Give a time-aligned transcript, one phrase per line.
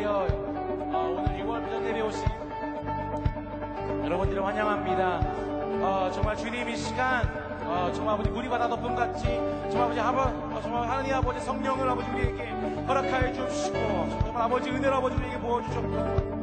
[0.00, 0.92] 안녕하세요.
[0.94, 2.24] 어, 오늘 6월 비전 예배 오신
[4.02, 5.20] 여러분들을 환영합니다.
[5.82, 7.22] 어, 정말 주님 이 시간
[7.66, 9.24] 어, 정말 아버지 물이 바다 덮음 같이
[9.70, 10.22] 정말 아버지 하버,
[10.56, 12.48] 어, 정말 하나님 아버지 성령을 아버지 우리에게
[12.88, 13.76] 허락하여 주시고
[14.22, 16.39] 정말 아버지 은혜를 아버지 우리에게 부어주셨고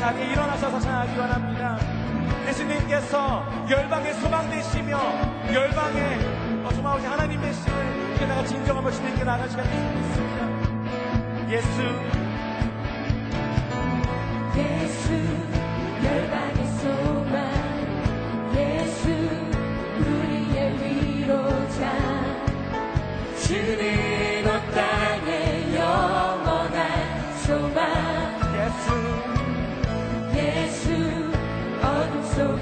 [0.00, 1.78] 자기 일어나셔서 전하기 원합니다.
[2.48, 4.98] 예수님께서 열방의 소망 되시며
[5.52, 11.50] 열방의 어주마오지 하나님 되시는 이렇게 나가 진정한 것이 되게 나가시간 되겠습니다.
[11.50, 12.15] 예수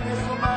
[0.00, 0.51] viva.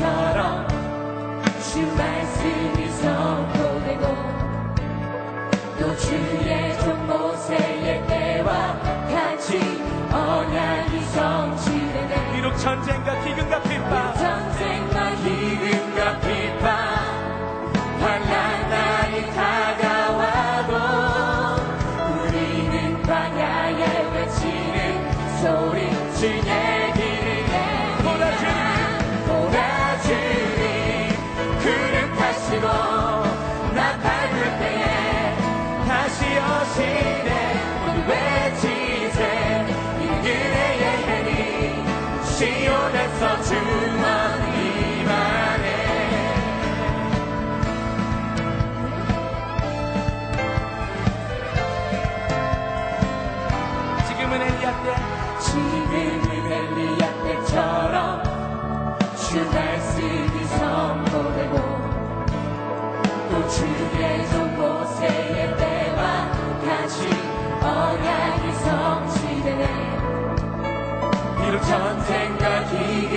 [0.00, 0.66] 것처럼
[1.60, 4.06] 주 말씀이 선포되고
[5.78, 8.78] 또 주의 종 모세의 때와
[9.08, 9.60] 같이
[10.10, 12.32] 언약이 성취되네.
[12.34, 14.09] 비록 전쟁과 기근과 핍박
[72.80, 73.09] King.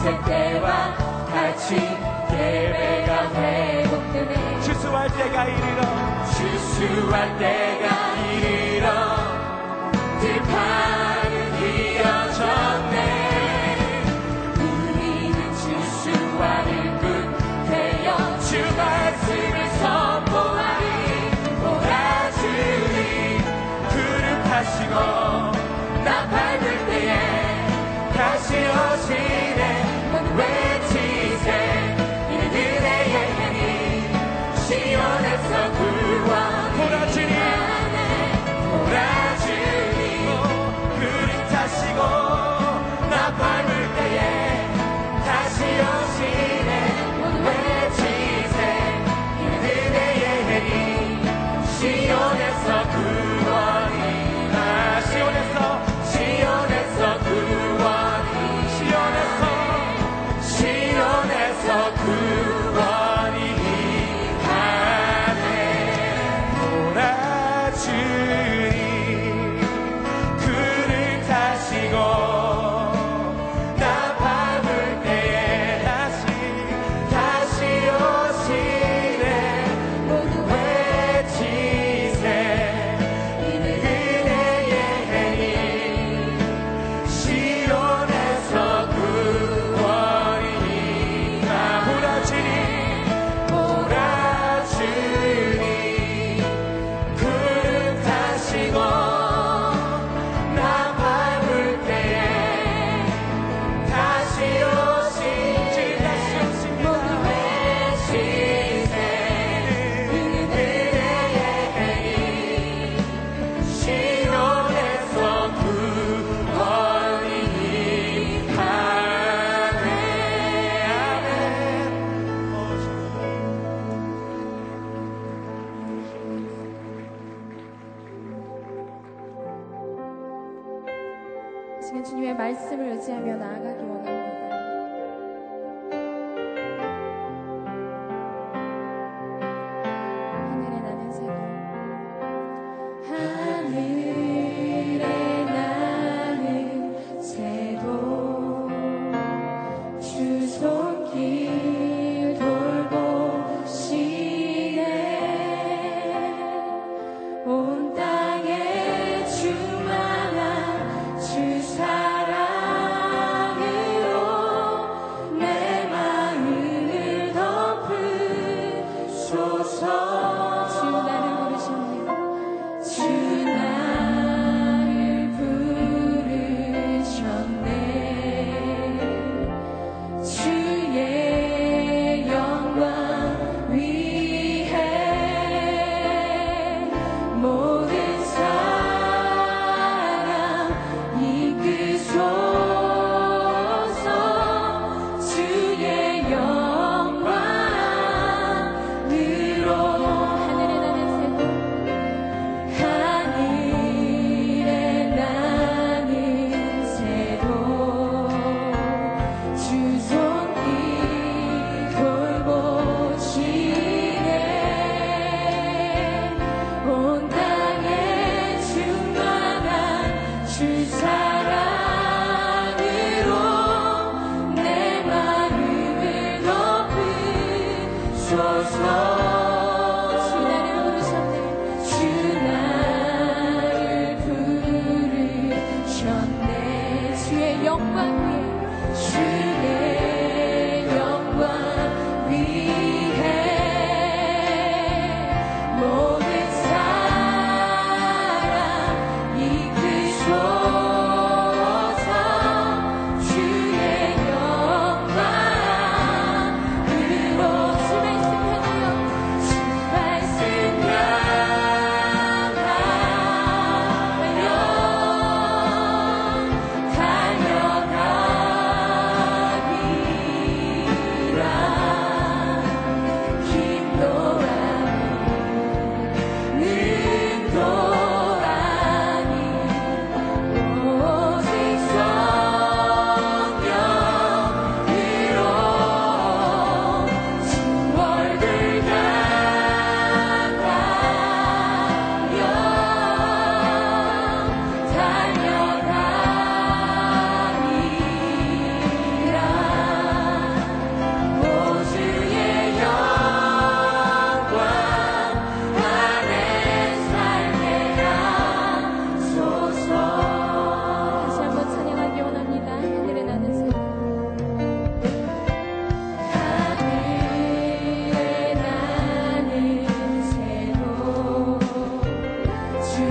[0.00, 0.94] 있을 때와
[1.26, 1.74] 같이
[2.32, 4.62] 예배가 회복되네.
[4.62, 8.86] 실수할 때가 이르러 실수할 때가 이르러
[10.20, 12.89] 들판은 이어졌네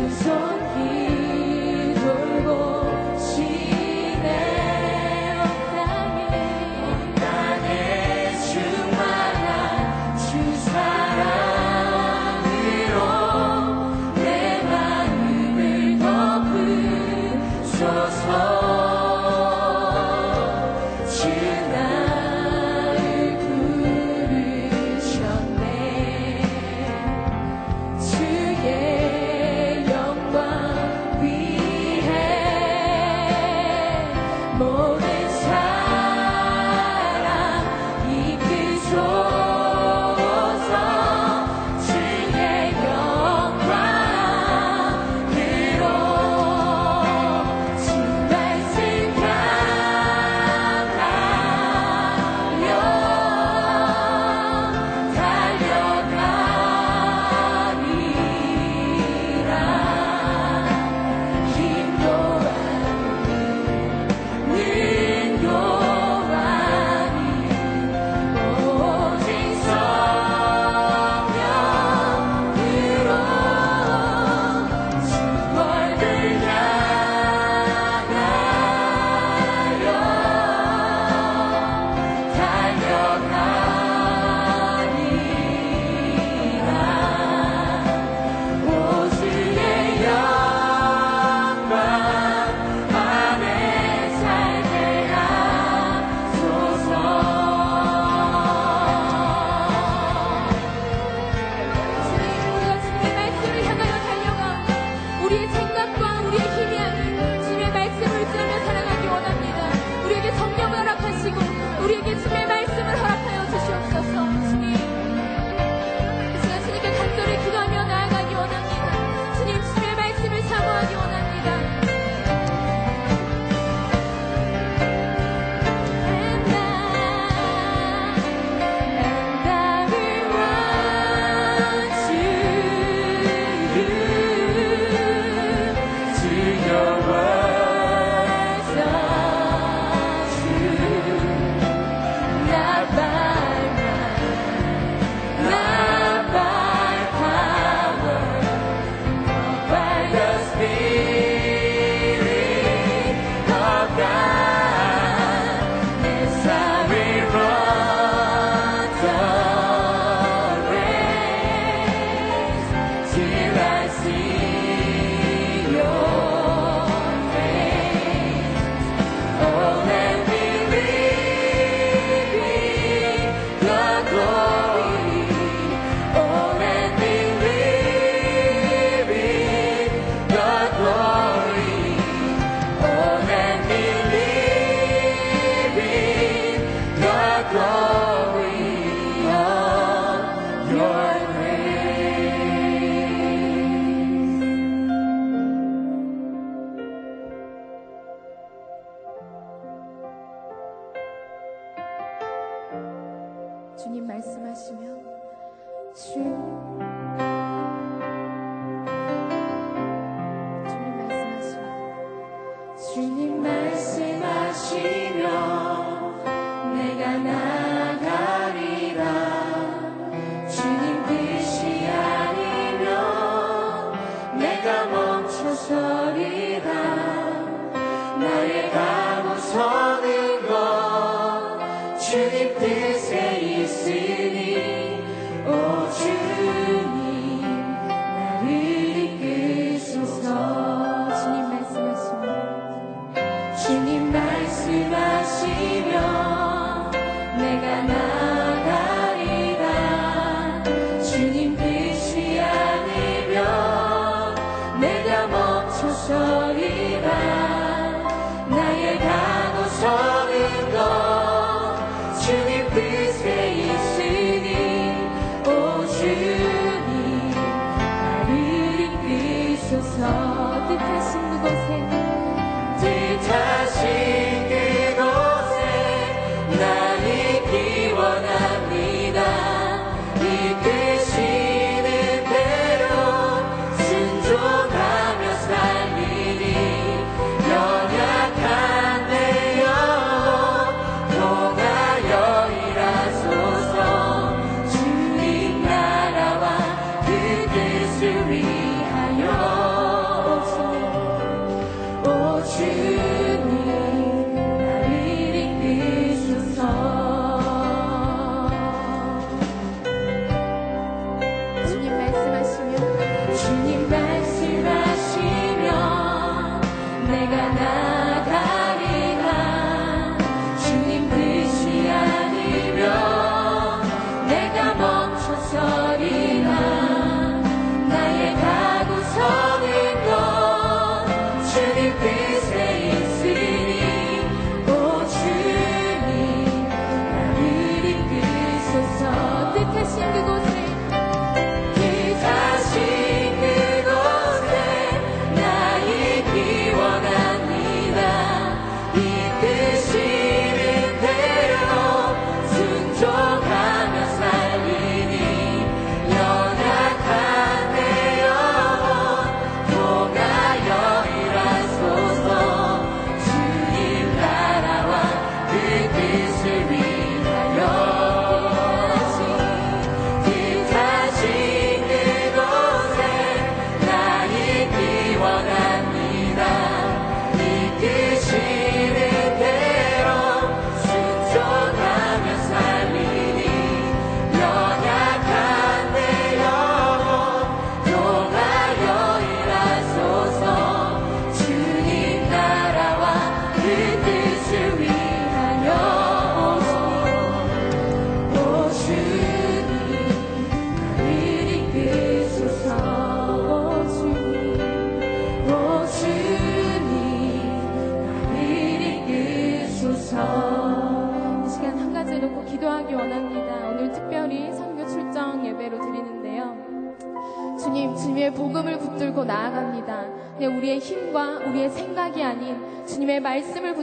[0.09, 0.38] so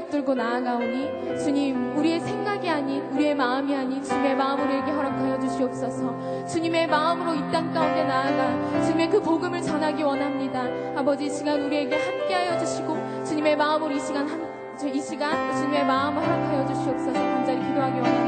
[0.06, 6.46] 붙들고 나아가오니 주님, 우리의 생각이 아닌 우리의 마음이 아닌 주님의 마음으로 우리에게 허락하여 주시옵소서.
[6.46, 10.64] 주님의 마음으로 이 땅 가운데 나아가 주님의 그 복음을 전하기 원합니다.
[10.96, 16.22] 아버지 이 시간 우리에게 함께하여 주시고 주님의 마음으로 이 시간 한, 저이 시간 주님의 마음을
[16.22, 17.12] 허락하여 주시옵소서.
[17.12, 18.25] 간절히 기도하기 원합니다.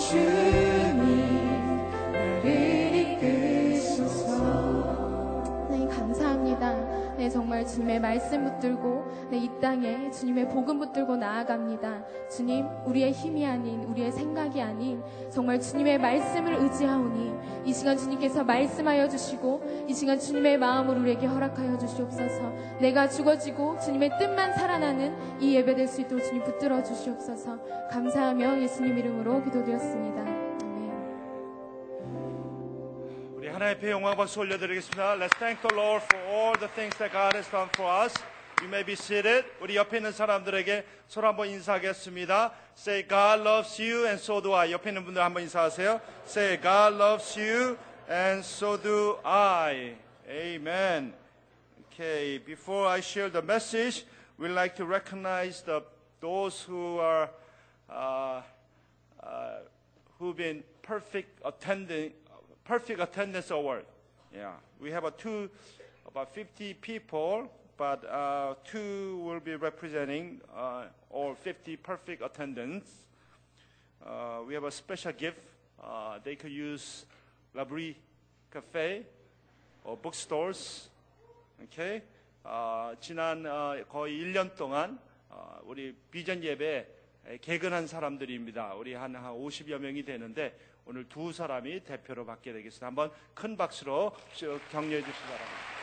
[0.00, 4.38] 주님 나를 이끄소서
[5.70, 6.74] 네, 감사합니다.
[7.18, 12.04] 네, 정말 주님의 말씀 붙들고 네, 이 땅에 주님의 복음 붙들고 나아갑니다.
[12.28, 17.30] 주님, 우리의 힘이 아닌 우리의 생각이 아닌 정말 주님의 말씀을 의지하오니
[17.64, 22.52] 이 시간 주님께서 말씀하여 주시고 이 시간 주님의 마음으로 우리에게 허락하여 주시옵소서.
[22.80, 27.58] 내가 죽어지고 주님의 뜻만 살아나는 이 예배 될 수 있도록 주님 붙들어 주시옵소서.
[27.90, 30.22] 감사하며 예수님 이름으로 기도드렸습니다.
[30.22, 30.92] 아멘.
[33.36, 35.14] 우리 하나님 앞에 영광 박수 올려드리겠습니다.
[35.16, 38.14] Let's thank the Lord for all the things that God has done for us.
[38.61, 39.45] You may be seated.
[39.59, 42.53] 우리 옆에 있는 사람들에게 서로 한번 인사하겠습니다.
[42.77, 44.71] Say God loves you and so do I.
[44.71, 45.99] 옆에 있는 분들 한번 인사하세요.
[46.25, 47.77] Say God loves you
[48.09, 49.97] and so do I.
[50.27, 51.13] Amen.
[51.91, 54.05] Okay, before I share the message,
[54.37, 55.83] we'd like to recognize the,
[56.19, 57.29] those who are
[57.89, 58.41] uh,
[59.21, 59.59] uh,
[60.17, 62.11] who've been perfect attending,
[62.63, 63.85] perfect attendance award.
[64.33, 65.49] Yeah, we have a two,
[66.07, 67.49] about 50 people
[67.80, 72.90] but uh, two will be representing uh, all 50 perfect attendants.
[74.04, 75.40] Uh, we have a special gift.
[75.82, 77.06] Uh, they could use
[77.56, 77.94] Labrie
[78.52, 79.00] Cafe
[79.82, 80.90] or bookstores.
[81.64, 82.02] Okay.
[82.44, 84.98] 어, 지난 어, 거의 1년 동안
[85.30, 86.86] 어, 우리 비전 예배
[87.40, 88.74] 개근한 사람들입니다.
[88.74, 92.86] 우리 한, 한 50여 명이 되는데 오늘 두 사람이 대표로 받게 되겠습니다.
[92.86, 94.14] 한번 큰 박수로
[94.70, 95.79] 격려해 주시기 바랍니다.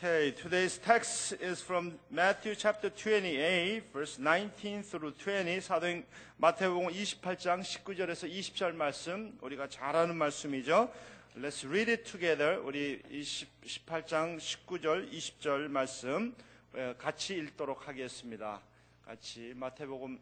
[0.00, 5.60] Okay, today's text is from Matthew chapter 28, verse 19 through 20.
[5.60, 6.04] 사도행
[6.36, 10.92] 마태복음 28장 19절에서 20절 말씀, 우리가 잘 아는 말씀이죠.
[11.36, 12.60] Let's read it together.
[12.62, 16.32] 우리 20, 18장 19절, 20절 말씀
[16.76, 18.62] 예, 같이 읽도록 하겠습니다.
[19.04, 20.20] 같이 마태복음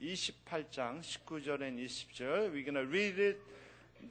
[0.00, 2.52] 28장 19절 and 20절.
[2.52, 3.40] We're gonna read it,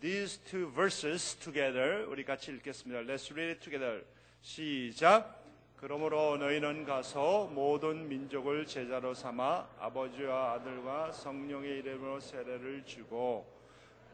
[0.02, 2.06] these two verses together.
[2.10, 3.00] 우리 같이 읽겠습니다.
[3.04, 4.04] Let's read it together.
[4.46, 5.44] 시작.
[5.76, 13.52] 그러므로 너희는 가서 모든 민족을 제자로 삼아 아버지와 아들과 성령의 이름으로 세례를 주고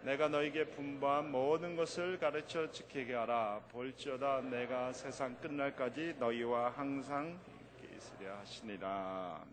[0.04, 3.60] 내가 너에게 분부한 모든 것을 가르쳐 지키게 하라.
[3.74, 7.38] 볼지어다 내가 세상 끝날까지 너희와 항상
[7.94, 9.44] 있으려 하시니라.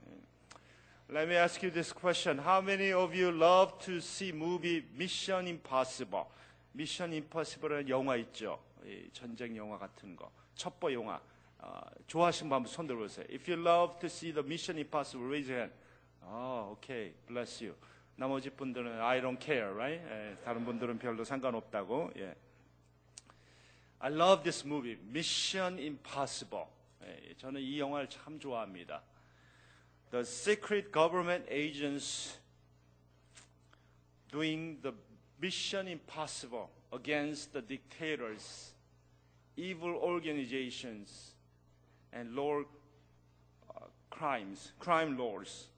[1.11, 2.39] Let me ask you this question.
[2.39, 6.27] How many of you love to see movie Mission Impossible?
[6.73, 8.61] Mission Impossible은 영화 있죠.
[8.85, 10.31] 이 전쟁 영화 같은 거.
[10.59, 11.23] 첩보 영화.
[11.59, 13.25] 어, 좋아하시는 분 한번 손 들어보세요.
[13.31, 15.75] If you love to see the Mission Impossible, raise your hand.
[16.21, 17.15] 아, 오케이.
[17.27, 17.75] Bless you.
[18.17, 20.05] 나머지 분들은 I don't care, right?
[20.05, 22.11] 예, 다른 분들은 별로 상관없다고.
[22.17, 22.35] 예.
[24.01, 26.67] I love this movie, Mission Impossible.
[27.05, 29.03] 예, 저는 이 영화를 참 좋아합니다.
[30.11, 32.41] The secret government agents
[34.31, 34.95] doing the
[35.41, 38.75] mission impossible against the dictators,
[39.59, 41.35] evil organizations,
[42.13, 42.61] and law
[43.75, 45.69] uh, crimes, crime laws.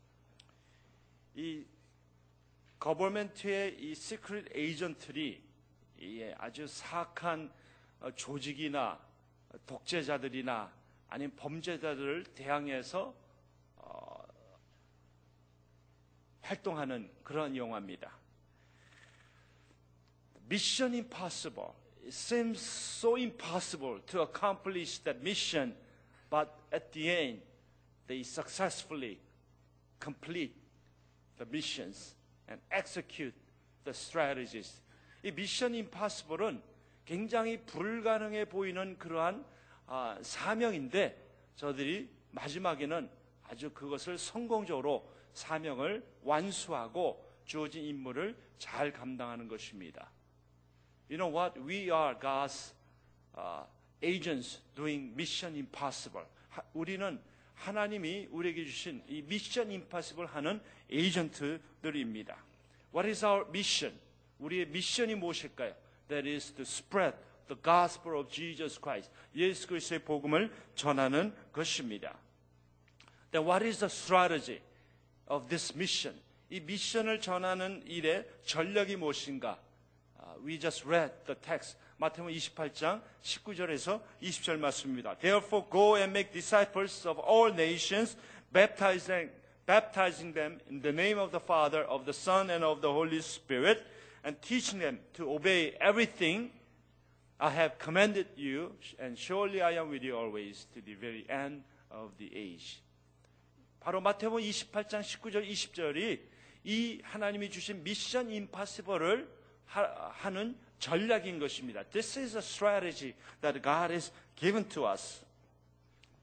[1.35, 1.65] 이
[2.79, 5.43] 거버먼트의 이 시크릿 에이전트들이
[6.01, 7.53] 이 아주 사악한
[8.01, 9.01] 어, 조직이나
[9.67, 10.73] 독재자들이나
[11.09, 13.15] 아니면 범죄자들을 대항해서
[13.77, 14.27] 어,
[16.43, 18.19] 활동하는 그런 영화입니다.
[20.51, 21.69] Impossible.
[21.69, 25.75] It seems so impossible to accomplish that mission,
[26.31, 27.41] but at the end,
[28.07, 29.19] they successfully
[29.99, 30.57] complete
[31.39, 32.15] the missions
[32.49, 33.35] and execute
[33.85, 34.81] the strategies.
[35.23, 36.63] 이 미션 임파서블은
[37.05, 39.45] 굉장히 불가능해 보이는 그러한
[39.87, 41.17] 아, 사명인데
[41.57, 43.11] 저들이 마지막에는
[43.43, 50.11] 아주 그것을 성공적으로 사명을 완수하고 주어진 임무를 잘 감당하는 것입니다.
[51.11, 51.59] You know what?
[51.59, 52.73] We are God's
[53.37, 53.65] uh,
[54.01, 56.25] agents doing mission impossible.
[56.51, 57.21] 하, 우리는
[57.57, 62.37] 하나님이 우리에게 주신 이 미션 임파서블 하는 에이전트들입니다.
[62.95, 63.99] What is our mission?
[64.39, 65.75] 우리의 미션이 무엇일까요?
[66.07, 67.17] That is to spread
[67.49, 69.11] the gospel of Jesus Christ.
[69.35, 72.17] 예수 그리스도의 복음을 전하는 것입니다.
[73.33, 74.61] Then what is the strategy
[75.27, 76.17] of this mission?
[76.51, 79.59] 이 미션을 전하는 일의 전략이 무엇인가?
[80.40, 81.78] Uh, we just read the text.
[81.98, 85.16] 마태복음 28장 19절에서 20절 말씀입니다.
[85.16, 88.18] Therefore go and make disciples of all nations,
[88.52, 89.32] baptizing
[89.66, 93.22] baptizing them in the name of the Father, of the Son, and of the Holy
[93.22, 93.84] Spirit,
[94.24, 96.52] and teaching them to obey everything
[97.40, 101.64] I have commanded you, and surely I am with you always to the very end
[101.92, 102.82] of the age.
[103.80, 106.20] 바로 마태복음 28장 19절 20절이
[106.64, 109.28] 이 하나님이 주신 미션 임파서블을
[109.71, 111.83] 하는 전략인 것입니다.
[111.85, 115.25] This is a strategy that God has given to us.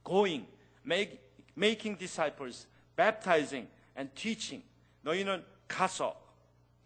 [0.03, 0.47] Going,
[0.85, 1.19] make,
[1.55, 4.63] making disciples, baptizing and teaching.
[5.01, 6.19] 너희는 가서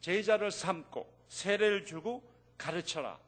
[0.02, 2.24] 제자를 삼고 세례를 주고
[2.58, 3.20] 가르쳐라.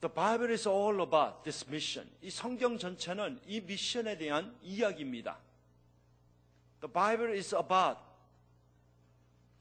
[0.00, 2.08] The Bible is all about this mission.
[2.22, 5.38] 이 성경 전체는 이 미션에 대한 이야기입니다.
[6.80, 7.98] The Bible is about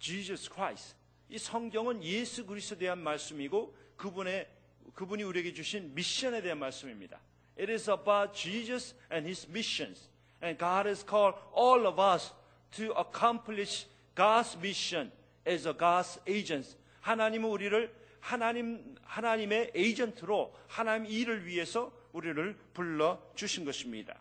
[0.06, 0.96] Jesus Christ.
[1.30, 4.48] 이 성경은 예수 그리스도에 대한 말씀이고 그분의
[4.94, 7.20] 그분이 우리에게 주신 미션에 대한 말씀입니다.
[7.58, 10.10] It is about Jesus and his missions.
[10.44, 12.32] And God has called all of us
[12.72, 15.12] to accomplish God's mission
[15.48, 16.78] as a God's agents.
[17.02, 24.20] 하나님은 우리를 하나님 하나님의 에이전트로 하나님 일을 위해서 우리를 불러 주신 것입니다.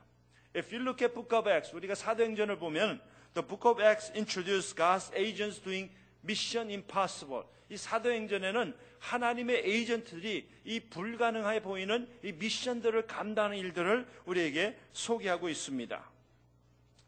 [0.56, 3.02] If you look at Book of Acts, 우리가 사도행전을 보면
[3.33, 5.89] the Book of Acts introduced God's agents doing
[6.23, 7.43] mission impossible.
[7.69, 16.11] 이 사도행전에는 하나님의 에이전트들이 이 불가능해 보이는 이 미션들을 감당하는 일들을 우리에게 소개하고 있습니다.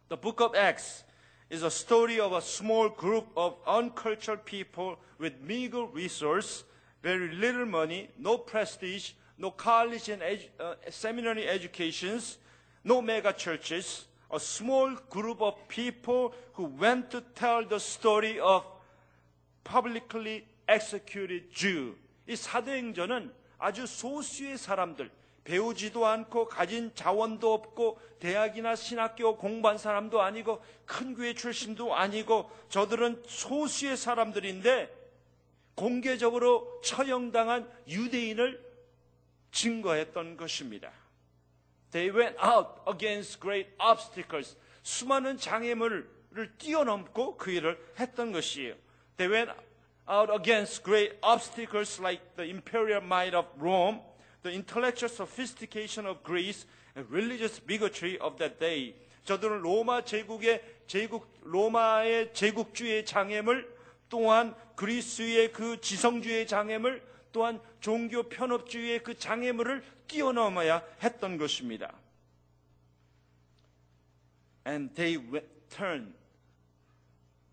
[0.09, 1.03] The book of Acts
[1.51, 6.63] is a story of a small group of uncultured people with meager resource,
[7.01, 12.37] very little money, no prestige, no college and edu- uh, seminary educations,
[12.83, 18.64] no mega churches, a small group of people who went to tell the story of
[19.64, 21.94] publicly executed Jew.
[22.28, 25.10] 이 사도행전은 아주 소수의 사람들,
[25.44, 33.22] 배우지도 않고 가진 자원도 없고 대학이나 신학교 공부한 사람도 아니고 큰 교회 출신도 아니고 저들은
[33.26, 34.92] 소수의 사람들인데
[35.76, 38.64] 공개적으로 처형당한 유대인을
[39.52, 40.90] 증거했던 것입니다.
[41.96, 44.54] They went out against great obstacles.
[44.82, 46.06] 수많은 장애물을
[46.58, 48.74] 뛰어넘고 그 일을 했던 것이에요.
[49.16, 49.50] They went
[50.06, 54.02] out against great obstacles like the imperial might of Rome,
[54.42, 58.94] the intellectual sophistication of Greece, and religious bigotry of that day.
[59.24, 63.74] 저들은 로마 제국의 제국 로마의 제국주의 장애물
[64.10, 71.94] 또한 그리스의 그 지성주의 장애물 또한 종교 편업주의의 그 장애물을 뛰어넘어야 했던 것입니다.
[74.66, 75.18] And they
[75.68, 76.14] turned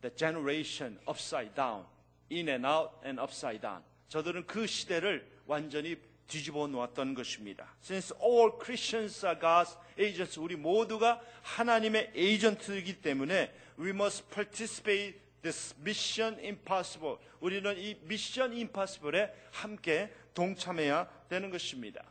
[0.02, 1.86] the generation upside down,
[2.32, 3.84] in and out and upside down.
[4.10, 5.98] 저들은 그 시대를 완전히
[6.28, 7.76] 뒤집어 놓았던 것입니다.
[7.84, 15.76] Since all Christians are God's agents, 우리 모두가 하나님의 에이전트이기 때문에 we must participate this
[15.82, 17.18] mission impossible.
[17.40, 22.04] 우리는 이 미션 임파서블에 함께 동참해야 되는 것입니다.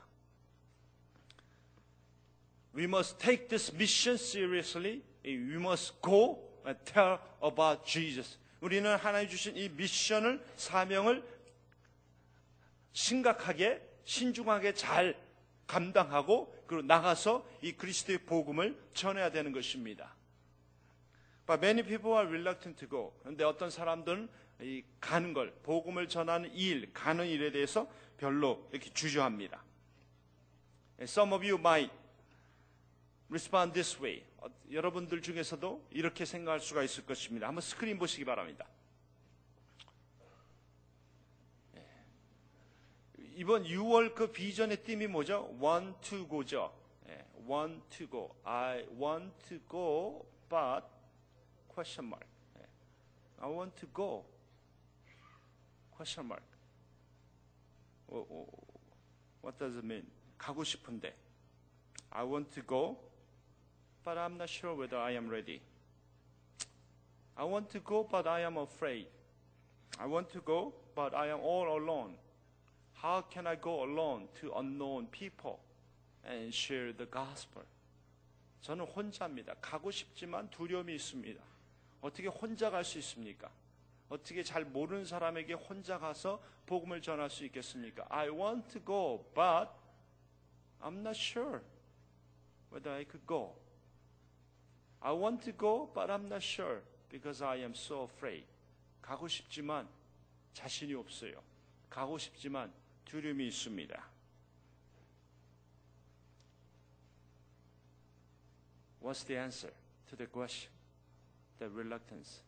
[2.75, 5.03] We must take this mission seriously.
[5.25, 8.39] We must go and tell about Jesus.
[8.61, 11.23] 우리는 하나님 주신 이 미션을 사명을
[12.93, 15.17] 심각하게 신중하게 잘
[15.67, 20.15] 감당하고 그리고 나가서 이 그리스도의 복음을 전해야 되는 것입니다.
[21.47, 23.13] But many people are reluctant to go.
[23.21, 24.29] 그런데 어떤 사람들은
[24.61, 29.63] 이 가는 걸 복음을 전하는 일, 가는 일에 대해서 별로 이렇게 주저합니다.
[31.01, 31.93] Some of you might
[33.33, 34.23] respond this way.
[34.39, 37.49] 어, 여러분들 중에서도 이렇게 생각할 수가 있을 것입니다.
[37.49, 38.69] 한번 스크린 보시기 바랍니다.
[41.75, 41.87] 예.
[43.35, 45.57] 이번 6월 그 비전의 팀이 뭐죠?
[45.59, 46.75] Want to go죠.
[47.09, 48.35] 예, want to go.
[48.45, 50.87] I want to go, but
[51.75, 52.27] question mark.
[52.59, 52.67] 예.
[53.41, 54.27] I want to go.
[55.97, 56.45] question mark.
[58.09, 58.47] 어, 어,
[59.43, 60.07] what does it mean?
[60.37, 61.17] 가고 싶은데.
[62.11, 63.12] I want to go,
[64.05, 65.61] but I'm not sure whether I am ready.
[67.37, 69.07] I want to go, but I am afraid.
[69.99, 72.15] I want to go, but I am all alone.
[72.95, 75.59] How can I go alone to unknown people
[76.25, 77.65] and share the gospel?
[78.63, 79.55] 저는 혼자입니다.
[79.61, 81.43] 가고 싶지만 두려움이 있습니다.
[82.01, 83.51] 어떻게 혼자 갈 수 있습니까?
[84.09, 88.07] 어떻게 잘 모르는 사람에게 혼자 가서 복음을 전할 수 있겠습니까?
[88.09, 89.71] I want to go, but
[90.81, 91.63] I'm not sure
[92.71, 93.55] whether I could go.
[95.03, 96.81] I want to go, but I'm not sure
[97.11, 98.45] because I am so afraid.
[99.03, 99.89] 가고 싶지만
[100.55, 101.43] 자신이 없어요.
[101.91, 102.73] 가고 싶지만
[103.05, 104.13] 두려움이 있습니다.
[109.03, 109.75] What's the answer
[110.09, 110.71] to the question?
[111.59, 112.43] The reluctance.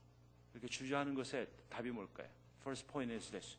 [0.53, 2.29] 이렇게 주저하는 것의 답이 뭘까요?
[2.61, 3.59] First point is this.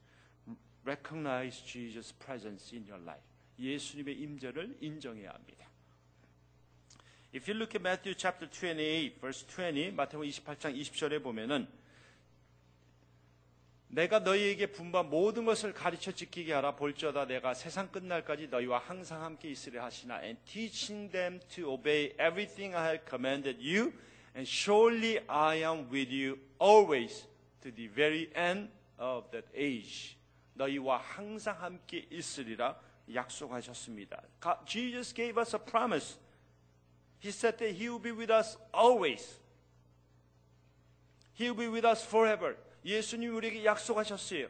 [0.85, 3.23] Recognize Jesus' presence in your life.
[3.59, 5.67] 예수님의 임재를 인정해야 합니다.
[7.36, 11.67] If you look at Matthew chapter 28, verse 20, 마태복음 28장 20절에 보면은
[13.89, 19.49] 내가 너희에게 분반 모든 것을 가르쳐 지키게 하라 볼지어다 내가 세상 끝날까지 너희와 항상 함께
[19.49, 23.91] 있으려 하시나 and teaching them to obey everything I have commanded you
[24.33, 27.27] and surely I am with you always
[27.63, 30.15] to the very end of that age
[30.53, 32.79] 너희와 항상 함께 있으리라
[33.13, 34.21] 약속하셨습니다.
[34.65, 36.17] Jesus gave us a promise.
[37.26, 39.39] He said that He will be with us always.
[41.34, 42.55] He will be with us forever.
[42.86, 44.47] 예수님이 우리에게 약속하셨어요.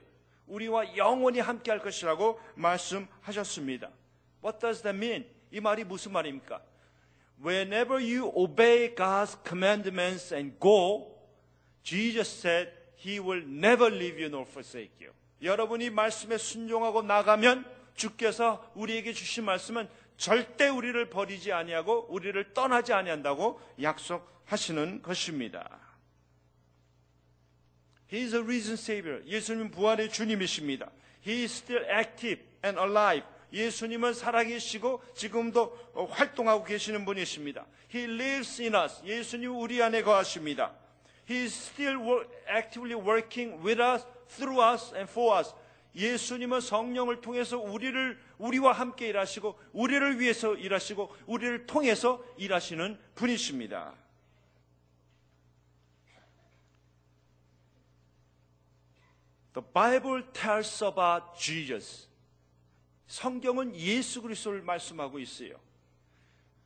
[0.47, 3.89] 우리와 영원히 함께 할 것이라고 말씀하셨습니다.
[4.43, 5.25] What does that mean?
[5.51, 6.61] 이 말이 무슨 말입니까?
[7.41, 11.15] Whenever you obey God's commandments and go,
[11.81, 15.13] Jesus said He will never leave you nor forsake you.
[15.41, 17.65] 여러분이 말씀에 순종하고 나가면
[17.95, 19.87] 주께서 우리에게 주신 말씀은
[20.17, 25.79] 절대 우리를 버리지 아니하고 우리를 떠나지 아니한다고 약속하시는 것입니다.
[28.11, 29.23] He is a risen Savior.
[29.25, 30.89] 예수님 부활의 주님이십니다.
[31.25, 33.27] He is still active and alive.
[33.51, 37.65] 예수님은 살아계시고 지금도 어, 활동하고 계시는 분이십니다.
[37.93, 39.01] He lives in us.
[39.03, 40.73] 예수님 우리 안에 거하십니다.
[41.29, 45.53] He is still actively working with us, through us, and for us.
[45.95, 53.95] 예수님은 성령을 통해서 우리를 우리와 함께 일하시고 우리를 위해서 일하시고 우리를 통해서 일하시는 분이십니다.
[59.53, 62.09] The Bible tells about Jesus.
[63.07, 65.57] 성경은 예수 그리스도를 말씀하고 있어요.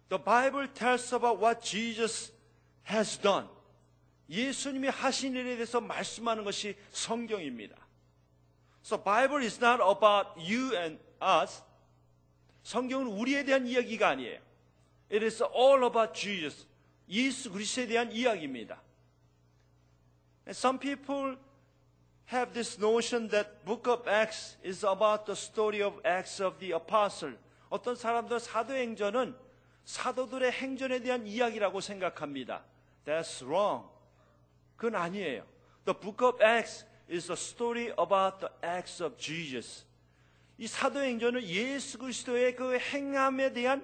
[0.10, 2.34] The Bible tells about what Jesus
[2.90, 3.48] has done.
[4.28, 7.76] 예수님이 하신 일에 대해서 말씀하는 것이 성경입니다.
[8.82, 11.62] So Bible is not about you and us.
[12.64, 14.40] 성경은 우리에 대한 이야기가 아니에요.
[15.12, 16.68] It is all about Jesus.
[17.10, 18.82] 예수 그리스도에 대한 이야기입니다.
[20.48, 21.38] Some people
[22.32, 26.74] have this notion that book of Acts is about the story of Acts of the
[26.74, 27.38] Apostle.
[27.70, 29.36] 어떤 사람들은 사도행전은
[29.86, 32.64] 사도들의 행전에 대한 이야기라고 생각합니다.
[33.06, 33.88] That's wrong.
[34.76, 35.44] 그건 아니에요.
[35.86, 39.86] The book of Acts is a story about the acts of Jesus.
[40.58, 43.84] 이 사도행전은 예수 그리스도의 그 행함에 대한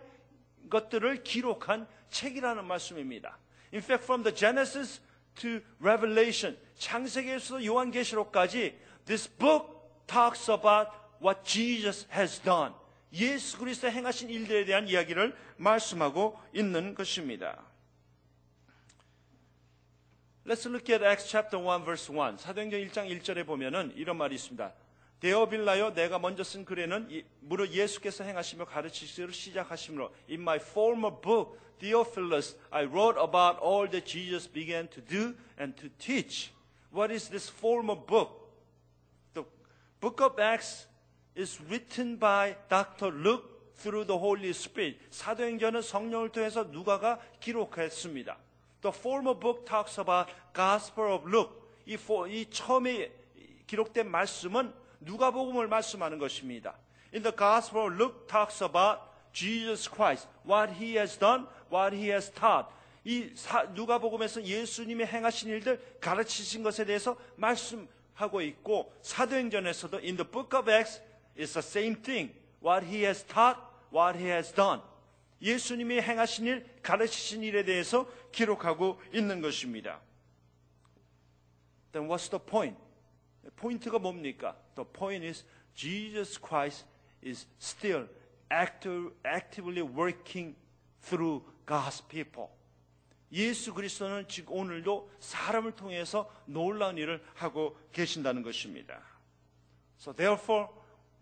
[0.69, 3.37] 것들을 기록한 책이라는 말씀입니다.
[3.73, 5.01] In fact, from the Genesis
[5.35, 9.67] to Revelation, 창세기에서 요한계시록까지 this book
[10.07, 12.73] talks about what Jesus has done.
[13.13, 17.63] 예수 그리스도 행하신 일들에 대한 이야기를 말씀하고 있는 것입니다.
[20.47, 22.37] Let's look at Acts chapter 1 verse 1.
[22.37, 24.73] 사도행전 1장 1절에 보면은 이런 말이 있습니다.
[25.19, 31.57] 데어빌라여 내가 먼저 쓴 글에는 이- 무릇 예수께서 행하시며 가르치시기를 시작하시므로 In my former book
[31.79, 36.51] Theophilus I wrote about all that Jesus began to do and to teach.
[36.93, 38.45] What is this former book?
[39.33, 39.45] The
[39.99, 40.85] book of Acts
[41.35, 43.09] is written by Dr.
[43.09, 44.99] Luke through the Holy Spirit.
[45.09, 48.37] 사도행전은 성령을 통해서 누가가 기록했습니다.
[48.85, 51.49] The former book talks about Gospel of Luke.
[51.87, 53.11] 이, for- 이 처음에
[53.65, 54.71] 기록된 말씀은
[55.01, 56.75] 누가복음을 말씀하는 것입니다.
[57.11, 59.01] In the Gospel of Luke talks about
[59.33, 62.69] Jesus Christ, what he has done, what he has taught.
[63.03, 70.55] 이 사- 누가복음에서 예수님이 행하신 일들 가르치신 것에 대해서 말씀하고 있고 사도행전에서도 in the book
[70.55, 71.01] of Acts
[71.39, 72.31] is the same thing.
[72.61, 73.57] What he has taught,
[73.91, 74.81] what he has done.
[75.45, 80.01] 예수님이 행하신 일, 가르치신 일에 대해서 기록하고 있는 것입니다.
[81.91, 82.77] Then what's the point?
[83.55, 84.57] 포인트가 뭡니까?
[84.73, 86.85] The point is Jesus Christ
[87.23, 88.07] is still
[88.51, 90.55] active, actively working
[91.01, 92.49] through God's people.
[93.31, 98.99] 예수 그리스도는 지금 오늘도 사람을 통해서 놀라운 일을 하고 계신다는 것입니다.
[99.99, 100.69] So therefore,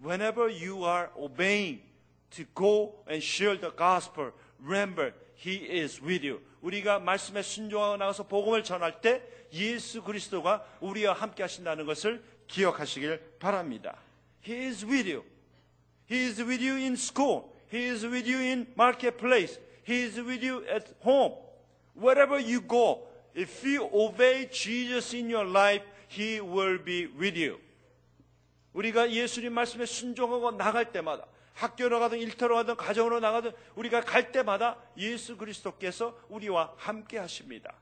[0.02, 1.93] whenever you are obeying
[2.36, 6.42] to go and share the gospel, remember He is with you.
[6.62, 9.22] 우리가 말씀에 순종하고 나가서 복음을 전할 때
[9.52, 13.98] 예수 그리스도가 우리와 함께 하신다는 것을 기억하시길 바랍니다.
[14.46, 15.24] He is with you.
[16.10, 17.54] He is with you in school.
[17.72, 19.60] He is with you in marketplace.
[19.88, 21.34] He is with you at home.
[21.96, 27.60] Wherever you go, if you obey Jesus in your life, He will be with you.
[28.74, 34.78] 우리가 예수님 말씀에 순종하고 나갈 때마다 학교로 가든 일터로 가든 가정으로 나가든 우리가 갈 때마다
[34.98, 37.74] 예수 그리스도께서 우리와 함께 하십니다.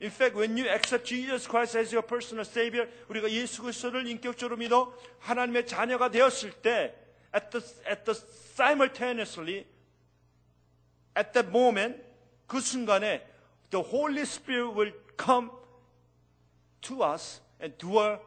[0.00, 4.56] In fact, when you accept Jesus Christ as your personal savior, 우리가 예수 그리스도를 인격적으로
[4.58, 6.94] 믿어 하나님의 자녀가 되었을 때
[7.34, 8.20] at the, at the
[8.54, 9.66] simultaneously
[11.16, 12.02] at that moment
[12.46, 13.26] 그 순간에
[13.70, 15.50] the Holy Spirit will come
[16.82, 18.20] to us and dwell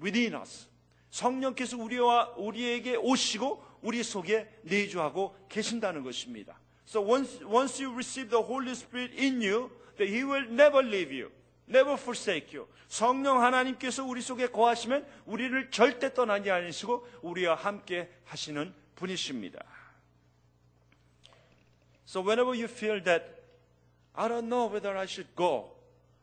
[0.00, 0.68] within us.
[1.10, 6.58] 성령께서 우리와 우리에게 오시고 우리 속에 내주하고 계신다는 것입니다.
[6.88, 11.14] So once once you receive the Holy Spirit in you, that He will never leave
[11.14, 11.30] you,
[11.68, 12.66] never forsake you.
[12.88, 19.64] 성령 하나님께서 우리 속에 거하시면 우리를 절대 떠나지 않으시고 우리와 함께 하시는 분이십니다.
[22.08, 23.24] So whenever you feel that
[24.14, 25.76] I don't know whether I should go,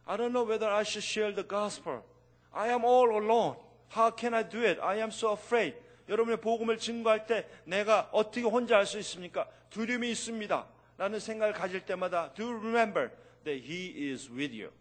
[0.06, 2.04] I don't know whether I should share the gospel.
[2.52, 3.56] I am all alone.
[3.96, 4.80] How can I do it?
[4.82, 5.76] I am so afraid.
[6.10, 9.48] 여러분의 복음을 증거할 때 내가 어떻게 혼자 할 수 있습니까?
[9.70, 10.68] 두려움이 있습니다.
[10.98, 13.10] 라는 생각을 가질 때마다 do remember
[13.44, 14.72] that he is with you.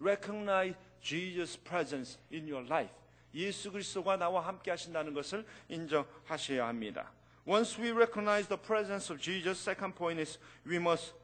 [0.00, 2.94] Recognize Jesus' presence in your life.
[3.34, 7.12] 예수 그리스도가 나와 함께 하신다는 것을 인정하셔야 합니다.
[7.46, 11.14] Once we recognize the presence of Jesus, second point is we must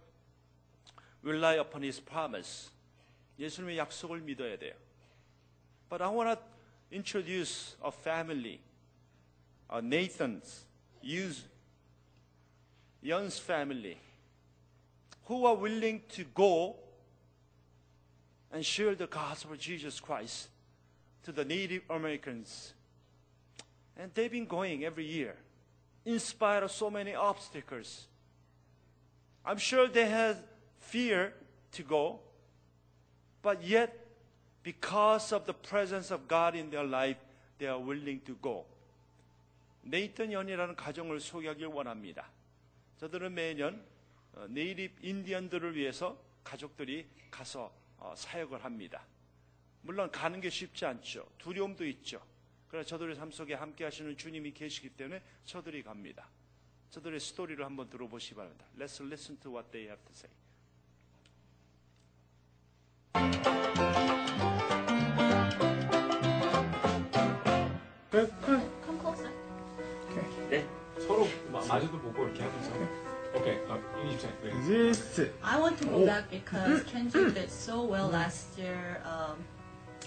[1.22, 2.70] rely upon his promise.
[3.38, 4.74] 예수님의 약속을 믿어야 돼요.
[5.88, 6.46] But I want to
[6.92, 8.60] introduce a family,
[9.68, 10.64] uh, Nathan's,
[11.02, 11.38] Yun's
[13.38, 13.98] family,
[15.24, 16.76] who are willing to go
[18.52, 20.48] and share the gospel of Jesus Christ
[21.24, 22.72] to the Native Americans.
[23.96, 25.34] And they've been going every year,
[26.04, 28.06] in spite of so many obstacles.
[29.44, 30.36] I'm sure they had
[30.78, 31.32] fear
[31.72, 32.20] to go,
[33.42, 33.96] but yet,
[34.62, 37.16] because of the presence of God in their life,
[37.58, 38.64] they are willing to go.
[39.86, 42.28] 네이턴 연이라는 가정을 소개하길 원합니다.
[42.98, 43.84] 저들은 매년
[44.32, 49.06] 어, 네이립 인디언들을 위해서 가족들이 가서 어, 사역을 합니다.
[49.82, 51.28] 물론 가는 게 쉽지 않죠.
[51.38, 52.20] 두려움도 있죠.
[52.68, 56.28] 그러나 저들의 삶 속에 함께 하시는 주님이 계시기 때문에 저들이 갑니다.
[56.90, 58.66] 저들의 스토리를 한번 들어보시기 바랍니다.
[58.76, 60.30] Let's listen to what they have to say.
[71.65, 72.71] 서로 마- 마주도 보고 이렇게 하면서
[73.33, 74.27] 오케이 어, 이집사
[74.67, 79.37] This I want to go back because Kenji did so well last year, um,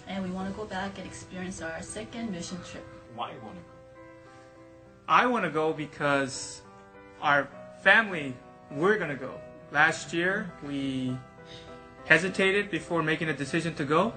[0.07, 2.85] and we want to go back and experience our second mission trip.
[3.17, 3.61] why wanna
[5.09, 6.63] I want to go because
[7.23, 7.49] our
[7.83, 8.35] family
[8.71, 9.33] we're going to go.
[9.71, 11.17] Last year we
[12.07, 14.13] hesitated before making a decision to go,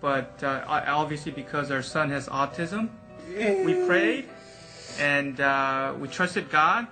[0.00, 2.88] but uh, obviously because our son has autism,
[3.28, 4.28] we prayed
[4.98, 6.86] and uh, we trusted God,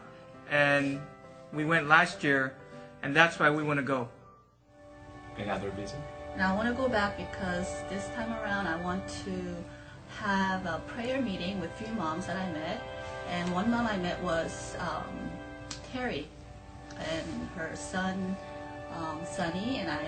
[0.50, 1.00] and
[1.52, 2.54] we went last year,
[3.02, 4.08] and that's why we want to go.
[5.38, 5.98] any other reason?
[6.36, 9.34] Now I want to go back because this time around I want to
[10.20, 12.80] have a prayer meeting with few moms that I met,
[13.28, 15.30] and one mom I met was um,
[15.92, 16.28] Terry,
[16.98, 18.36] and her son
[18.96, 20.04] um, Sunny, and I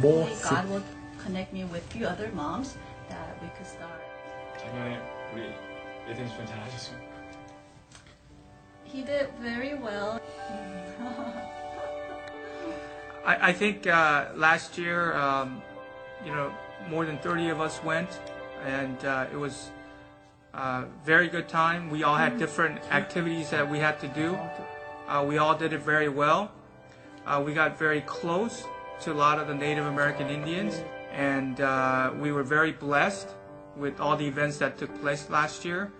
[0.00, 0.82] hopefully God will
[1.18, 2.76] connect me with few other moms
[3.08, 4.00] that we could start.
[4.58, 5.00] 작년에
[5.32, 5.52] 우리
[6.08, 7.07] 예든 집사 잘 하셨습니다.
[8.91, 10.19] He did very well.
[13.23, 15.61] I, I think uh, last year, um,
[16.25, 16.51] you know,
[16.89, 18.09] more than 30 of us went,
[18.65, 19.69] and uh, it was
[20.53, 21.91] a very good time.
[21.91, 24.37] We all had different activities that we had to do.
[25.07, 26.51] Uh, we all did it very well.
[27.27, 28.63] Uh, we got very close
[29.01, 30.81] to a lot of the Native American Indians,
[31.11, 33.29] and uh, we were very blessed
[33.77, 35.91] with all the events that took place last year.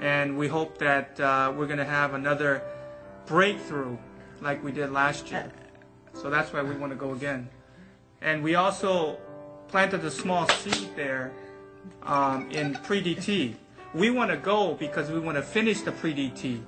[0.00, 2.62] And we hope that uh, we're going to have another
[3.26, 3.96] breakthrough
[4.40, 5.50] like we did last year.
[6.12, 7.48] So that's why we want to go again.
[8.20, 9.18] And we also
[9.68, 11.32] planted a small seed there
[12.02, 13.54] um, in pre DT.
[13.94, 16.62] We want to go because we want to finish the pre DT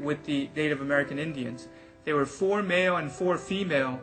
[0.00, 1.68] with the Native American Indians.
[2.04, 4.00] There were four male and four female,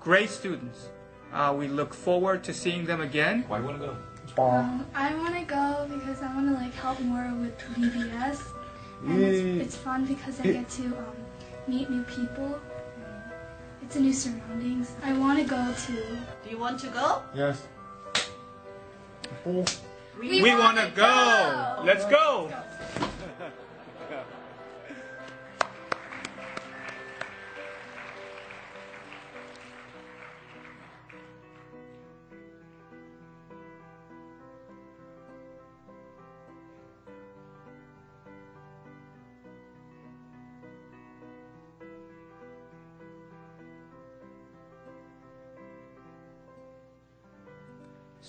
[0.00, 0.88] great students.
[1.32, 3.44] Uh, we look forward to seeing them again.
[3.48, 3.96] Why wanna go?
[4.36, 8.40] Um, I want to go because I want to like help more with VBS,
[9.04, 11.16] and it's, it's fun because I get to um,
[11.66, 12.60] meet new people.
[13.82, 14.92] It's a new surroundings.
[15.02, 15.92] I want to go to.
[15.92, 17.22] Do you want to go?
[17.34, 17.66] Yes.
[20.20, 21.82] We, want to go.
[21.84, 22.50] Let's go.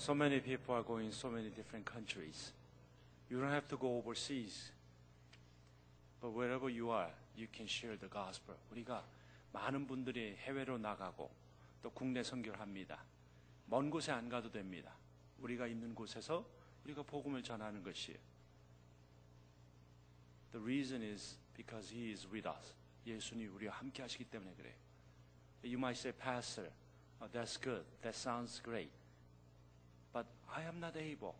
[0.00, 2.52] So many people are going so many different countries.
[3.28, 4.72] You don't have to go overseas.
[6.22, 8.56] But wherever you are, you can share the gospel.
[8.72, 9.04] 우리가
[9.52, 11.30] 많은 분들이 해외로 나가고
[11.82, 13.04] 또 국내 선교를 합니다.
[13.66, 14.96] 먼 곳에 안 가도 됩니다.
[15.38, 16.48] 우리가 있는 곳에서
[16.84, 18.18] 우리가 복음을 전하는 것이에요.
[20.52, 22.74] The reason is because he is with us.
[23.06, 24.74] 예수님 우리와 함께 하시기 때문에 그래요.
[25.62, 26.72] You might say, Pastor,
[27.20, 27.84] oh, that's good.
[28.00, 28.90] That sounds great.
[30.54, 31.34] I am not able.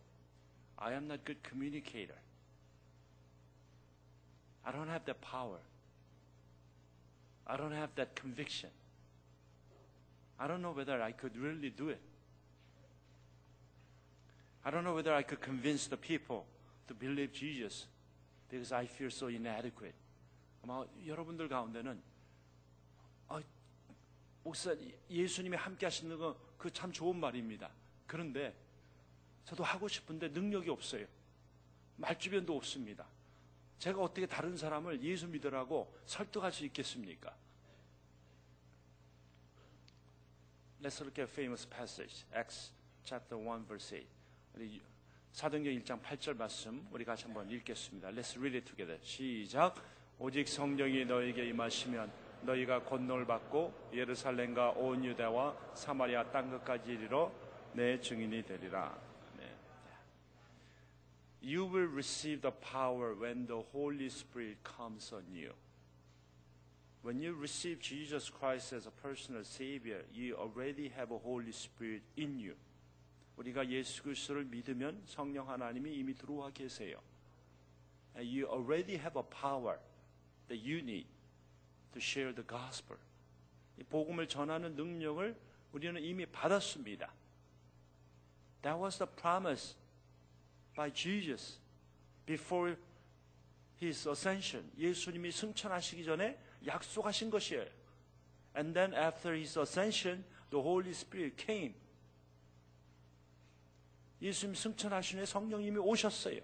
[0.78, 2.14] I am not good communicator.
[4.64, 5.58] I don't have that power.
[7.46, 8.70] I don't have that conviction.
[10.38, 12.00] I don't know whether I could really do it.
[14.64, 16.46] I don't know whether I could convince the people
[16.88, 17.86] to believe Jesus
[18.48, 19.94] because I feel so inadequate.
[20.62, 22.02] 아마 여러분들 가운데는
[23.28, 23.40] 아,
[24.42, 24.74] 목사
[25.08, 27.70] 예수님이 함께 하시는 거그참 좋은 말입니다.
[28.06, 28.54] 그런데
[29.50, 31.04] 저도 하고 싶은데 능력이 없어요.
[31.96, 33.04] 말주변도 없습니다.
[33.80, 37.34] 제가 어떻게 다른 사람을 예수 믿으라고 설득할 수 있겠습니까?
[40.80, 42.72] Let's look at a famous passage, Acts
[43.02, 44.06] chapter 1 verse 8.
[44.54, 44.80] 우리
[45.32, 48.10] 사도행전 1장 8절 말씀 우리 같이 한번 읽겠습니다.
[48.10, 49.00] Let's read it together.
[49.02, 49.74] 시작.
[50.20, 57.32] 오직 성령이 너에게 임하시면 너희가 권능을 받고 예루살렘과 온 유대와 사마리아 땅 끝까지 이르러
[57.72, 59.09] 내 증인이 되리라.
[61.41, 61.47] 네.
[61.47, 65.53] You will receive the power when the Holy Spirit comes on you.
[67.03, 72.01] When you receive Jesus Christ as a personal Savior, you already have a Holy Spirit
[72.17, 72.55] in you.
[73.37, 76.99] 우리가 예수 그리스도를 믿으면 성령 하나님이 이미 들어와 계세요.
[78.15, 79.77] And you already have a power
[80.47, 81.05] that you need
[81.93, 82.97] to share the gospel.
[83.77, 85.35] 이 복음을 전하는 능력을
[85.73, 87.13] 우리는 이미 받았습니다.
[88.61, 89.75] That was the promise
[90.79, 91.59] by Jesus
[92.25, 92.75] before
[93.81, 94.69] his ascension.
[94.77, 97.65] 예수님이 승천하시기 전에 약속하신 것이에요.
[98.55, 101.75] And then after his ascension, the Holy Spirit came.
[104.21, 106.41] 예수님 승천하신 후에 성령님이 오셨어요.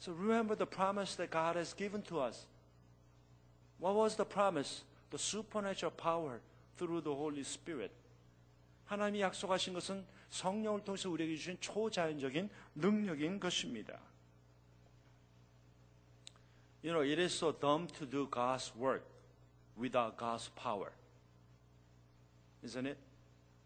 [0.00, 2.46] So remember the promise that God has given to us.
[3.78, 4.82] What was the promise?
[5.10, 6.40] The supernatural power
[6.76, 7.92] through the Holy Spirit.
[8.85, 13.99] 하나님이 약속하신 것은 성령을 통해서 우리에게 주신 초자연적인 능력인 것입니다.
[16.83, 19.03] You know, it is so dumb to do God's work
[19.75, 20.91] without God's power.
[22.63, 22.99] Isn't it?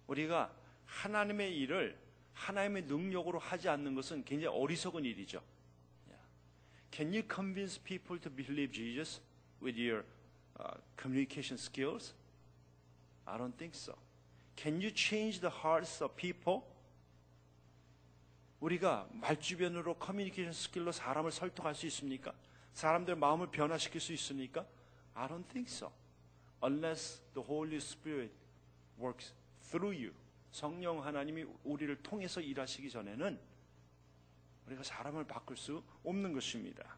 [0.07, 0.53] 우리가
[0.85, 1.97] 하나님의 일을
[2.33, 5.41] 하나님의 능력으로 하지 않는 것은 굉장히 어리석은 일이죠.
[6.91, 9.21] Can you convince people to believe Jesus
[9.61, 10.03] with your
[10.59, 12.13] uh, communication skills?
[13.25, 13.95] I don't think so.
[14.59, 16.61] Can you change the hearts of people?
[18.59, 22.33] 우리가 말주변으로 커뮤니케이션 스킬로 사람을 설득할 수 있습니까?
[22.73, 24.65] 사람들 마음을 변화시킬 수 있습니까?
[25.13, 25.93] I don't think so.
[26.61, 28.33] Unless the Holy Spirit
[28.99, 29.33] works
[29.69, 30.13] through you.
[30.51, 33.39] 성령 하나님이 우리를 통해서 일하시기 전에는
[34.67, 36.97] 우리가 사람을 바꿀 수 없는 것입니다.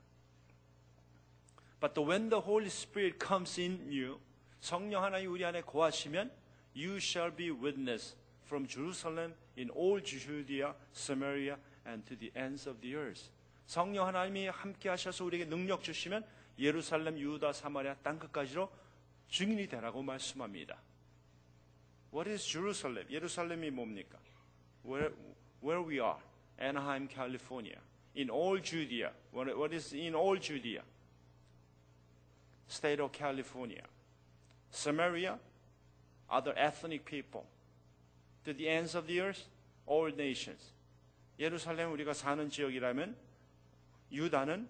[1.79, 4.19] But when the Holy Spirit comes in you,
[4.61, 6.40] 성령 하나님 우리 안에 거하시면
[6.74, 8.14] you shall be witness
[8.44, 13.30] from Jerusalem in all Judea, Samaria, and to the ends of the earth.
[13.66, 16.24] 성령 하나님이 함께 하셔서 우리에게 능력 주시면
[16.58, 18.70] 예루살렘, 유다, 사마리아 땅 끝까지로
[19.28, 20.80] 증인이 되라고 말씀합니다.
[22.12, 23.06] What is Jerusalem?
[23.10, 24.18] 예루살렘이 뭡니까?
[24.84, 25.12] Where,
[25.62, 26.20] where we are,
[26.58, 27.78] Anaheim, California.
[28.14, 29.12] In all Judea.
[29.32, 30.82] What, what is in all Judea?
[32.68, 33.82] State of California.
[34.70, 35.38] Samaria,
[36.31, 37.45] other ethnic people.
[38.45, 39.43] To the ends of the earth,
[39.87, 40.73] all nations.
[41.37, 43.15] 예루살렘 우리가 사는 지역이라면
[44.11, 44.69] 유다는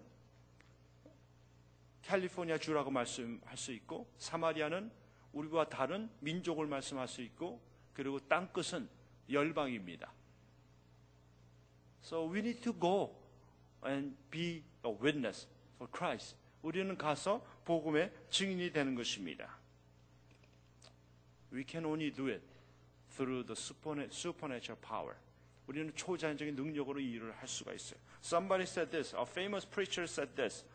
[2.02, 4.90] 캘리포니아 주라고 말씀할 수 있고 사마리아는
[5.32, 7.60] 우리와 다른 민족을 말씀할 수 있고
[7.94, 8.88] 그리고 땅 끝은
[9.30, 10.12] 열방입니다.
[12.02, 13.14] So we need to go
[13.86, 15.46] and be a witness
[15.76, 16.36] for Christ.
[16.62, 19.61] 우리는 가서 복음의 증인이 되는 것입니다.
[21.51, 22.41] We can only do it
[23.15, 25.15] through the supernatural power.
[25.67, 27.99] 우리는 초자연적인 능력으로 이 일을 할 수가 있어요.
[28.23, 29.15] Somebody said this.
[29.15, 30.65] A famous preacher said this.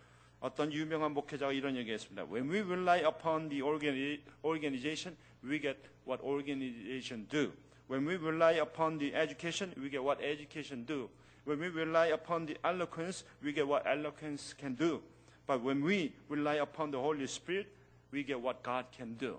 [0.41, 2.25] 어떤 유명한 목회자가 이런 얘기했습니다.
[2.25, 7.53] When we rely upon the organi- organization, we get what organization do.
[7.89, 11.09] When we rely upon the education, we get what education do.
[11.45, 15.03] When we rely upon the eloquence, we get what eloquence can do.
[15.47, 17.67] But when we rely upon the Holy Spirit,
[18.11, 19.39] we get what God can do.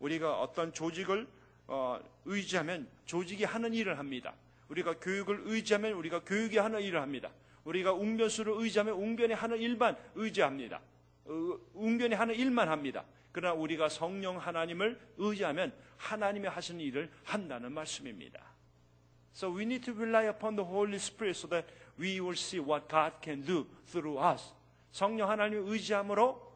[0.00, 1.26] 우리가 어떤 조직을
[1.66, 4.34] 어, 의지하면 조직이 하는 일을 합니다.
[4.68, 7.30] 우리가 교육을 의지하면 우리가 교육이 하는 일을 합니다.
[7.64, 10.80] 우리가 웅변수를 의지하면 웅변이 하는 일만 의지합니다.
[11.26, 13.04] 어, 웅변이 하는 일만 합니다.
[13.32, 18.40] 그러나 우리가 성령 하나님을 의지하면 하나님이 하시는 일을 한다는 말씀입니다.
[19.32, 22.88] So we need to rely upon the Holy Spirit so that we will see what
[22.88, 24.52] God can do through us.
[24.90, 26.49] 성령 하나님을 의지함으로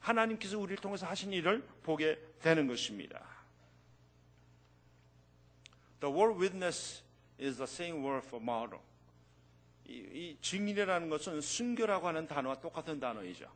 [0.00, 3.24] 하나님께서 우리를 통해서 하신 일을 보게 되는 것입니다.
[6.00, 7.02] The word witness
[7.38, 8.80] is the same word for martyr.
[9.86, 13.50] 이, 이 증인이라는 것은 순교라고 하는 단어와 똑같은 단어이죠.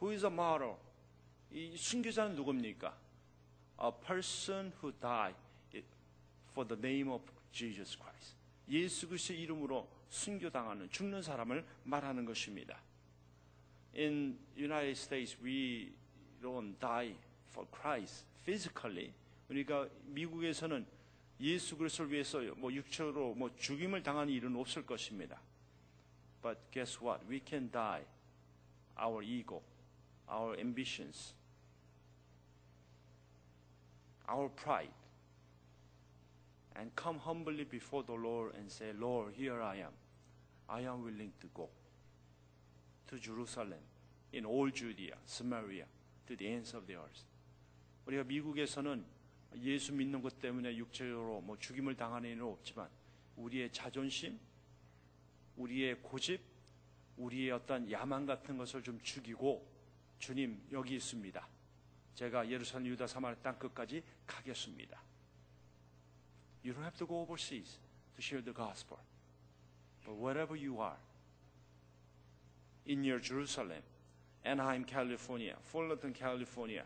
[0.00, 0.76] Who is a martyr?
[1.52, 2.96] 이 순교자는 누굽니까?
[3.82, 5.36] A person who died
[6.52, 8.34] for the name of Jesus Christ.
[8.68, 12.78] 예수 그리스도의 이름으로 순교당하는 죽는 사람을 말하는 것입니다.
[13.93, 15.93] In United States, we
[16.41, 17.15] don't die
[17.49, 19.13] for Christ physically.
[19.47, 20.85] 그러니까 미국에서는
[21.39, 25.39] 예수 그리스도를 위해서 뭐 육체로 뭐 죽임을 당하는 일은 없을 것입니다.
[26.41, 27.25] But guess what?
[27.27, 28.03] We can die
[28.97, 29.61] our ego,
[30.29, 31.33] our ambitions,
[34.29, 34.93] our pride,
[36.75, 39.93] and come humbly before the Lord and say, Lord, here I am.
[40.67, 41.69] I am willing to go
[43.10, 43.80] To Jerusalem,
[44.32, 45.84] in all Judea, Samaria,
[46.26, 47.24] to the ends of the earth.
[48.06, 49.04] 우리가 미국에서는
[49.58, 52.88] 예수 믿는 것 때문에 육체적으로 뭐 죽임을 당하는 일은 없지만
[53.36, 54.38] 우리의 자존심,
[55.56, 56.40] 우리의 고집,
[57.16, 59.66] 우리의 어떤 야망 같은 것을 좀 죽이고
[60.18, 61.48] 주님 여기 있습니다.
[62.14, 65.02] 제가 예루살렘 유다 사마리 땅 끝까지 가겠습니다.
[66.64, 67.78] You don't have to go overseas
[68.14, 68.98] to share the gospel.
[70.04, 70.96] But wherever you are,
[72.85, 73.81] in your Jerusalem,
[74.43, 76.83] Anaheim, California, Fullerton, California,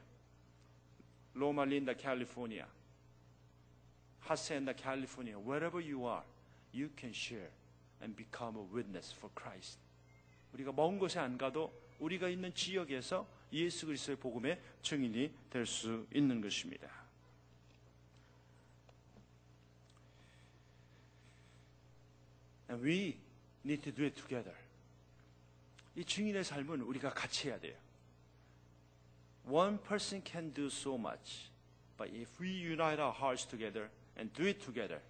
[1.36, 2.66] Loma Linda, California,
[4.22, 6.24] Hacienda, California, wherever you are,
[6.72, 7.50] you can share
[8.02, 9.78] and become a witness for Christ.
[10.54, 16.42] 우리가 먼 곳에 안 가도 우리가 있는 지역에서 예수 그리스도의 복음의 증인이 될 수 있는
[16.42, 16.90] 것입니다.
[22.70, 23.18] And we
[23.66, 24.56] need to do it together.
[25.96, 27.76] 이 증인의 삶은 우리가 같이 해야 돼요.
[29.46, 31.50] One person can do so much,
[31.98, 35.02] but if we unite our hearts together and do it together,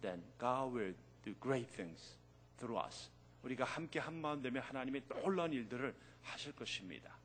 [0.00, 2.16] then God will do great things
[2.58, 3.10] through us.
[3.42, 7.18] 우리가 함께 한 마음 되면 하나님의 놀라운 일들을 하실 것입니다.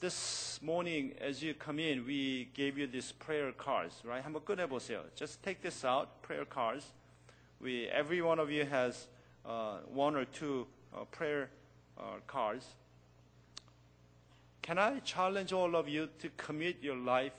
[0.00, 4.24] This morning, as you come in, we gave you these prayer cards, right?
[4.24, 5.04] 한번 꺼내 보세요.
[5.14, 6.94] Just take this out, prayer cards.
[7.60, 9.06] We, every one of you has
[9.44, 11.50] uh, one or two uh, prayer
[11.98, 12.66] uh, cards.
[14.62, 17.32] Can I challenge all of you to commit your life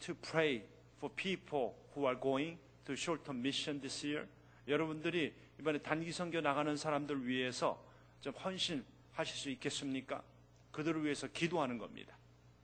[0.00, 0.62] to pray
[1.00, 4.26] for people who are going to short-term mission this year?
[4.66, 7.82] 여러분들이 이번에 단기 선교 나가는 사람들 위해서
[8.20, 10.22] 좀 헌신하실 수 있겠습니까?
[10.72, 12.16] 그들을 위해서 기도하는 겁니다.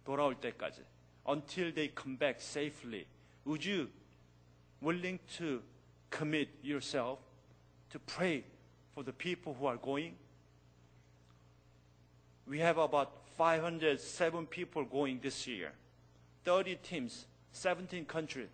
[0.04, 0.82] 돌아올 때까지.
[1.26, 3.06] Until they come back safely.
[3.46, 3.90] Would you
[4.81, 5.61] willing to
[6.09, 7.19] commit yourself
[7.91, 8.43] to pray
[8.93, 10.15] for the people who are going?
[12.47, 15.71] We have about 507 people going this year.
[16.45, 18.49] 30 teams, 17 countries.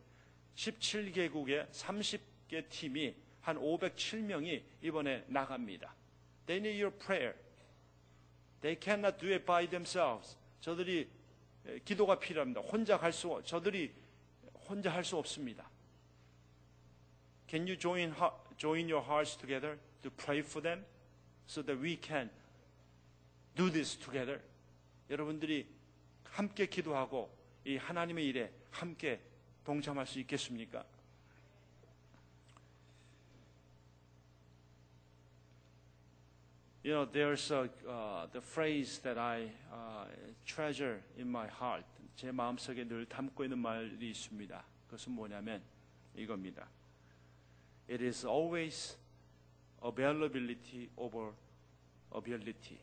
[0.55, 5.93] 17개국의 30개 팀이 한 507명이 이번에 나갑니다.
[6.45, 7.34] They need your prayer.
[8.61, 10.38] They cannot do it by themselves.
[10.61, 11.09] 저들이
[11.65, 12.61] 에, 기도가 필요합니다.
[12.61, 13.93] 혼자 갈 수, 저들이
[14.69, 15.69] 혼자 할 수 없습니다.
[17.53, 18.15] Can you join,
[18.57, 20.79] join your hearts together to pray for them
[21.45, 22.27] so that we can
[23.55, 24.41] do this together?
[25.07, 25.67] 여러분들이
[26.31, 27.29] 함께 기도하고
[27.63, 29.21] 이 하나님의 일에 함께
[29.63, 30.83] 동참할 수 있겠습니까?
[36.83, 40.07] You know, there's a, uh, the phrase that I uh,
[40.47, 41.85] treasure in my heart.
[42.15, 44.63] 제 마음속에 늘 담고 있는 말이 있습니다.
[44.87, 45.61] 그것은 뭐냐면
[46.15, 46.67] 이겁니다.
[47.89, 48.97] It is always
[49.84, 51.34] availability over
[52.15, 52.79] ability.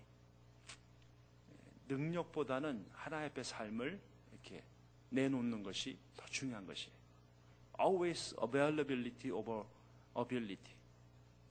[1.89, 4.01] 능력보다는 하나님 앞에 삶을
[4.33, 4.63] 이렇게
[5.11, 6.95] 내놓는 것이 더 중요한 것이에요.
[7.81, 9.65] Always availability over
[10.17, 10.75] ability.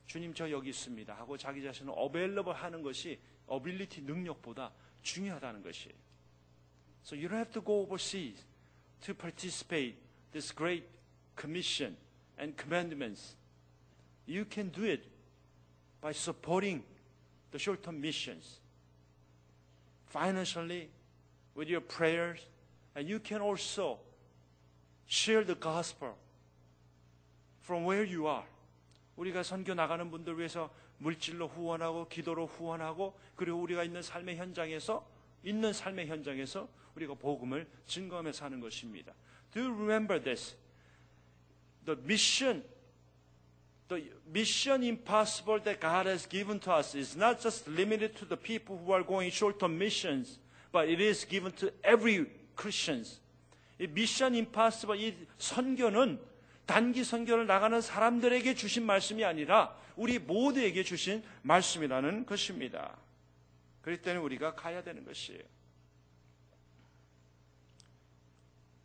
[0.05, 3.19] 주님 저 여기 있습니다 하고 자기 자신을 available 하는 것이
[3.51, 4.71] ability 능력보다
[5.01, 5.95] 중요하다는 것이에요.
[7.03, 8.45] So you don't have to go overseas
[9.01, 9.97] to participate
[10.31, 10.85] this great
[11.39, 11.97] commission
[12.39, 13.35] and commandments.
[14.29, 15.01] You can do it
[16.01, 16.83] by supporting
[17.49, 18.59] the short-term missions
[20.05, 20.89] financially
[21.55, 22.39] with your prayers
[22.95, 23.97] and you can also
[25.07, 26.13] share the gospel
[27.61, 28.45] from where you are.
[29.17, 30.69] 우리가 선교 나가는 분들 위해서
[30.99, 35.05] 물질로 후원하고 기도로 후원하고 그리고 우리가 있는 삶의 현장에서
[35.43, 39.11] 있는 삶의 현장에서 우리가 복음을 증거하며 사는 것입니다.
[39.51, 40.55] Do you remember this?
[41.85, 42.63] The mission
[43.89, 48.37] the mission impossible that God has given to us is not just limited to the
[48.37, 50.37] people who are going short-term missions,
[50.71, 53.19] but it is given to every Christians.
[53.79, 56.19] 이 미션 임파서블 이 선교는
[56.65, 62.95] 단기 선교를 나가는 사람들에게 주신 말씀이 아니라 우리 모두에게 주신 말씀이라는 것입니다.
[63.81, 65.41] 그럴 때는 우리가 가야 되는 것이에요.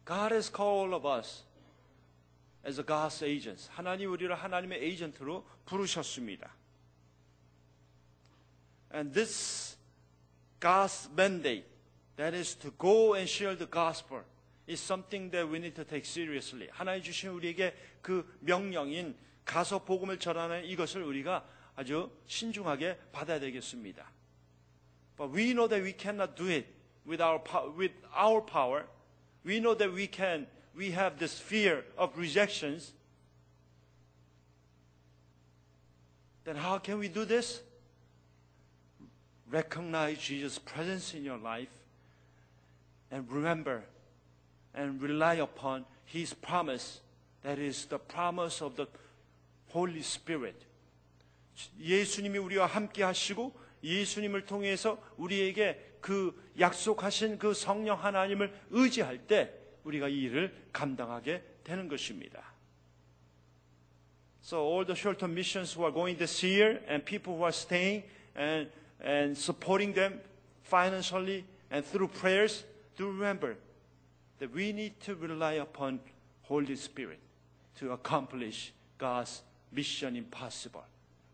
[0.07, 1.44] God has called all of us
[2.65, 3.69] as a God's agents.
[3.71, 6.55] 하나님 우리를 하나님의 에이전트로 부르셨습니다.
[8.93, 9.77] And this
[10.61, 11.67] God's mandate,
[12.17, 14.23] that is to go and share the gospel,
[14.67, 16.69] is something that we need to take seriously.
[16.73, 21.45] 하나님 주신 우리에게 그 명령인 가서 복음을 전하는 이것을 우리가
[21.77, 24.11] 아주 신중하게 받아야 되겠습니다.
[25.17, 26.67] But we know that we cannot do it
[27.07, 27.43] with our
[27.77, 28.87] with our power.
[29.45, 32.94] We know that we can we have this fear of rejections.
[36.46, 37.62] Then how can we do this?
[39.52, 41.70] Recognize Jesus' presence in your life
[43.12, 43.84] and remember
[44.74, 47.02] and rely upon his promise
[47.44, 48.88] that is the promise of the
[49.70, 50.66] Holy Spirit.
[51.80, 59.54] 예수님이 우리와 함께 하시고 예수님을 통해서 우리에게 그 약속하신 그 성령 하나님을 의지할 때
[59.85, 62.43] 우리가 이 일을 감당하게 되는 것입니다.
[64.43, 68.05] So all the short-term missions who are going this year and people who are staying
[68.37, 68.71] and,
[69.01, 70.21] and supporting them
[70.63, 72.65] financially and through prayers,
[72.97, 73.57] do remember
[74.39, 76.01] that we need to rely upon
[76.43, 77.21] Holy Spirit
[77.79, 80.85] to accomplish God's mission impossible.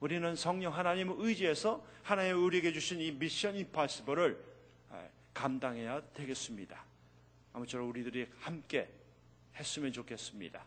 [0.01, 4.39] 우리는 성령 하나님을 의지해서 하나님 우리에게 주신 이 미션 임파서블을
[5.35, 6.90] 감당해야 되겠습니다.
[7.53, 8.89] 아무쪼록 우리들이 함께
[9.57, 10.65] 했으면 좋겠습니다.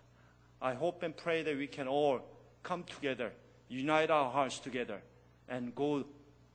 [0.60, 2.22] I hope and pray that we can all
[2.66, 3.34] come together,
[3.70, 5.02] unite our hearts together,
[5.50, 6.06] and go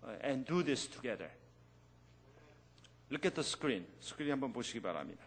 [0.02, 1.30] uh, and do this together.
[3.10, 3.86] Look at the screen.
[4.00, 5.24] 스크린 한번 보시기 바랍니다.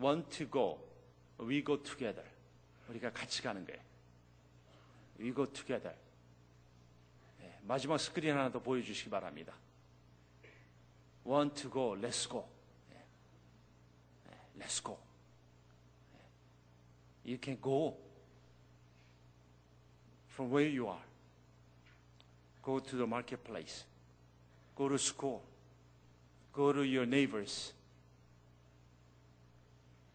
[0.00, 0.78] Want to go,
[1.40, 2.24] we go together.
[2.88, 3.80] 우리가 같이 가는 거예요.
[5.18, 5.94] We go together.
[7.40, 9.54] 네, 마지막 스크린 하나 더 보여주시기 바랍니다.
[11.28, 12.44] want to go, let's go.
[14.58, 14.96] Let's go.
[17.22, 17.94] You can go
[20.28, 21.04] from where you are.
[22.62, 23.84] Go to the marketplace.
[24.74, 25.42] Go to school.
[26.54, 27.72] Go to your neighbors.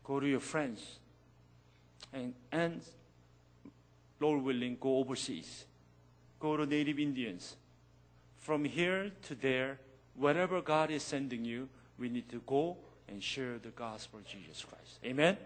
[0.03, 0.99] Go to your friends.
[2.11, 2.81] And, and
[4.19, 5.65] Lord willing, go overseas.
[6.39, 7.55] Go to native Indians.
[8.37, 9.77] From here to there,
[10.17, 12.77] wherever God is sending you, we need to go
[13.09, 14.99] and share the gospel of Jesus Christ.
[15.05, 15.37] Amen?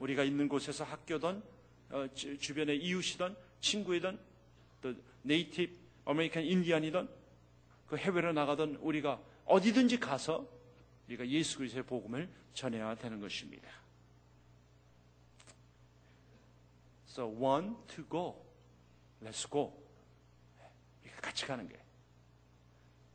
[0.00, 1.42] 우리가 있는 곳에서 학교든,
[1.90, 4.18] 어, 주, 주변의 이웃이든, 친구이든,
[4.82, 7.08] 또 Native American Indian이든,
[7.86, 10.48] 그 해외로 나가든 우리가 어디든지 가서
[11.08, 13.70] 우리가 예수 그리스도의 복음을 전해야 되는 것입니다.
[17.08, 18.44] So one two go.
[19.22, 19.72] Let's go.
[21.04, 21.83] 이렇게 같이 가는 게.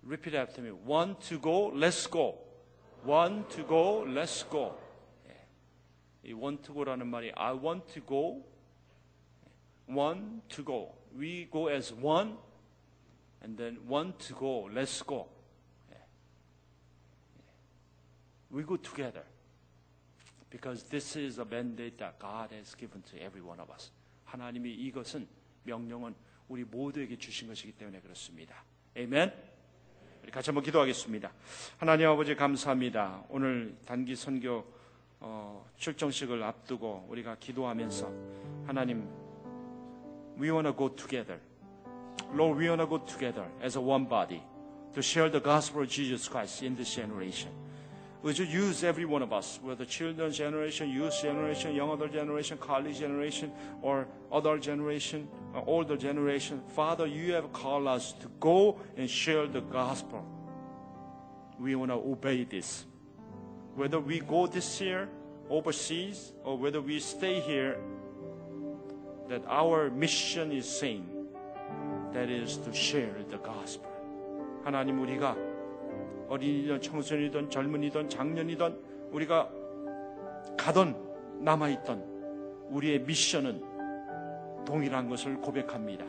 [0.03, 0.71] Repeat after me.
[0.71, 1.69] One to go.
[1.69, 2.37] Let's go.
[3.05, 4.05] One to go.
[4.07, 4.77] Let's go.
[5.27, 6.29] 예.
[6.29, 8.45] 이 want to go라는 말이 I want to go.
[9.87, 10.95] One to go.
[11.17, 12.37] We go as one.
[13.43, 14.69] And then one to go.
[14.71, 15.29] Let's go.
[15.91, 15.97] 예.
[18.51, 19.25] We go together.
[20.51, 23.91] Because this is a mandate that God has given to every one of us.
[24.27, 25.27] 하나님이 이것은
[25.65, 26.15] 명령은
[26.49, 28.65] 우리 모두에게 주신 것이기 때문에 그렇습니다.
[28.97, 29.48] 아멘.
[30.32, 31.32] 같이 한번 기도하겠습니다.
[31.78, 33.24] 하나님 아버지 감사합니다.
[33.30, 34.66] 오늘 단기 선교
[35.20, 38.12] 어, 출정식을 앞두고 우리가 기도하면서
[38.68, 39.08] 하나님
[40.40, 41.40] we want to go together.
[42.34, 44.42] Lord, we want to go together as a one body
[44.94, 47.52] to share the gospel of Jesus Christ in this generation.
[48.25, 52.57] Would you use every one of us, whether children's generation, youth generation, young adult generation,
[52.57, 53.53] college generation,
[53.83, 56.63] or adult generation, or older generation?
[56.69, 60.25] Father, you have called us to go and share the gospel.
[61.61, 62.87] We want to obey this.
[63.75, 65.09] Whether we go this year
[65.51, 67.77] overseas or whether we stay here,
[69.29, 71.11] that our mission is same.
[72.15, 73.91] That is to share the gospel.
[74.65, 75.48] 하나님 우리가
[76.30, 78.80] 어린이든 청소년이든 젊은이든 장년이든
[79.12, 79.50] 우리가
[80.58, 80.96] 가던
[81.42, 83.64] 남아있던 우리의 미션은
[84.66, 86.06] 동일한 것을 고백합니다.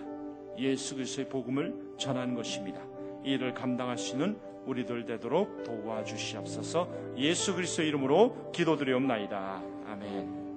[0.59, 2.81] 예수 그리스도의 복음을 전하는 것입니다.
[3.25, 6.89] 이 일을 감당할 수 있는 우리들 되도록 도와주시옵소서.
[7.17, 9.63] 예수 그리스도의 이름으로 기도드리옵나이다.
[9.87, 10.50] 아멘.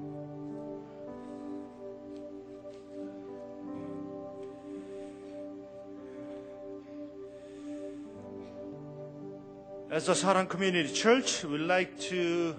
[9.93, 12.55] As a Sarang Community Church, we'd like to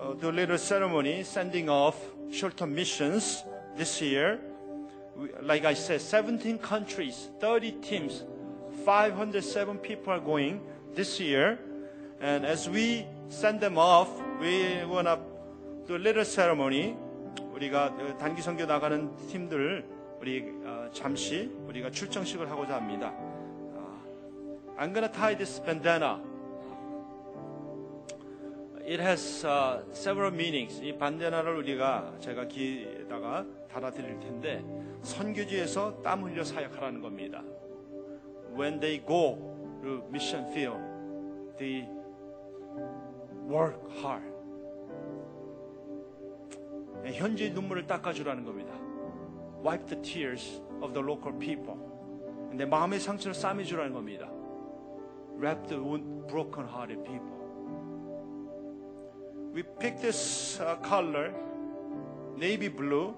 [0.00, 1.94] uh, do a little ceremony sending off
[2.30, 3.44] short-term missions
[3.76, 4.40] this year.
[5.14, 8.24] We, like I said, 17 countries, 30 teams,
[8.84, 10.62] 507 people are going
[10.94, 11.58] this year.
[12.20, 14.08] And as we send them off,
[14.40, 15.18] we want to
[15.86, 16.96] do a little ceremony.
[17.52, 19.84] 우리가 어, 단기 선교 나가는 팀들
[20.20, 23.12] 우리 어, 잠시 우리가 출정식을 하고자 합니다.
[23.14, 24.02] 어,
[24.78, 26.20] I'm gonna tie this bandana
[28.85, 30.81] It has uh, several meanings.
[30.83, 34.63] 이 반대나를 우리가 제가 기에다가 달아드릴 텐데
[35.01, 37.43] 선교지에서 땀 흘려 사역하라는 겁니다.
[38.55, 39.37] When they go
[39.81, 40.81] to mission field,
[41.57, 41.87] they
[43.49, 44.33] work hard.
[47.05, 48.73] 현지 눈물을 닦아주라는 겁니다.
[49.65, 51.75] Wipe the tears of the local people.
[52.51, 54.29] 내 마음의 상처를 싸매주라는 겁니다.
[55.37, 57.42] Wrap the wound, broken-hearted people.
[59.53, 61.31] We picked this uh, color,
[62.35, 63.15] navy blue,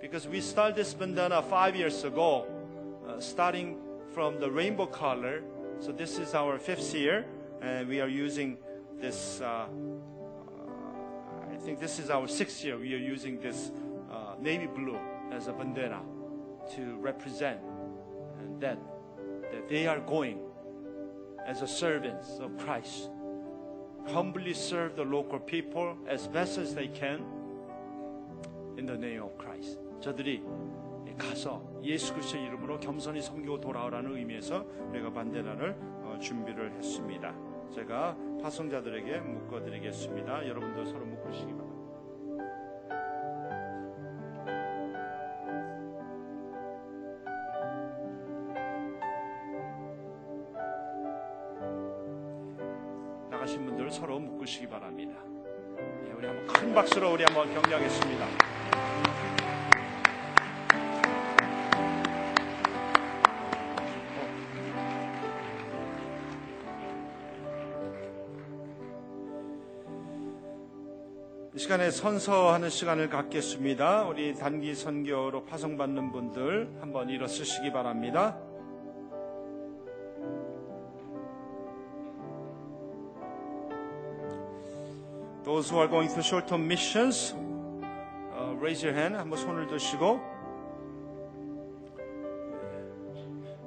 [0.00, 2.46] because we started this bandana five years ago,
[3.06, 3.78] uh, starting
[4.12, 5.40] from the rainbow color.
[5.78, 7.26] So this is our fifth year,
[7.62, 8.58] and we are using
[9.00, 9.40] this.
[9.40, 9.68] Uh, uh,
[11.52, 12.76] I think this is our sixth year.
[12.76, 13.70] We are using this
[14.10, 14.98] uh, navy blue
[15.30, 16.00] as a bandana
[16.74, 17.60] to represent
[18.40, 18.78] and that
[19.52, 20.40] that they are going
[21.46, 23.10] as a servants of Christ
[24.12, 27.24] humbly serve the local people as best as they can
[28.78, 29.78] in the name of Christ.
[30.00, 30.42] 저들이
[31.18, 37.34] 가서 예수 그리스도의 이름으로 겸손히 섬기고 돌아오라는 의미에서 우리가 반대란을 어, 준비를 했습니다.
[37.74, 40.48] 제가 파송자들에게 묶어드리겠습니다.
[40.48, 41.67] 여러분들 서로 묶으시기 바랍니다.
[54.48, 55.12] 묶으시기 바랍니다.
[56.08, 58.26] 예, 우리 한번 큰 박수로 우리 한번 격려하겠습니다.
[71.54, 74.04] 이 시간에 선서하는 시간을 갖겠습니다.
[74.04, 78.38] 우리 단기 선교로 파송받는 분들 한번 일어서시기 바랍니다.
[85.48, 89.16] Those who are going through short-term missions, uh, raise your hand.
[89.16, 90.20] 한번 손을 드시고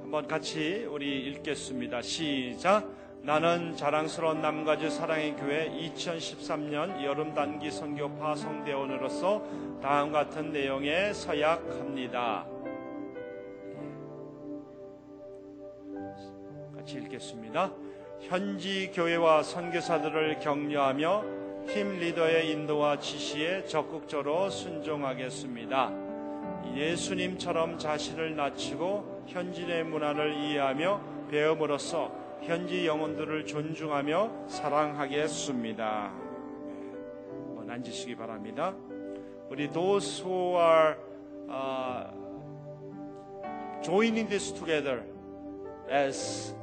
[0.04, 2.04] 한번 같이 우리 읽겠습니다.
[2.04, 2.88] 시작.
[3.24, 9.42] 나는 자랑스러운 남가주 사랑의 교회 2013년 여름 단기 선교 파송대원으로서
[9.82, 12.46] 다음 같은 내용에 서약합니다.
[16.76, 17.72] 같이 읽겠습니다.
[18.20, 25.92] 현지 교회와 선교사들을 격려하며 팀 리더의 인도와 지시에 적극적으로 순종하겠습니다.
[26.76, 36.12] 예수님처럼 자신을 낮추고 현지의 문화를 이해하며 배움으로써 현지 영혼들을 존중하며 사랑하겠습니다.
[36.66, 36.74] 네,
[37.48, 38.74] 한번 앉으시기 바랍니다.
[39.50, 40.96] 우리 those who are
[41.50, 42.10] uh,
[43.84, 45.04] joining this together
[45.90, 46.56] as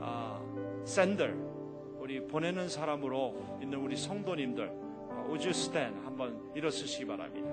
[0.00, 0.38] uh,
[0.84, 1.34] sender
[2.10, 7.48] 우리 보내는 사람으로 있는 우리 성도님들 어, stand 한번 일어서시기 바랍니다.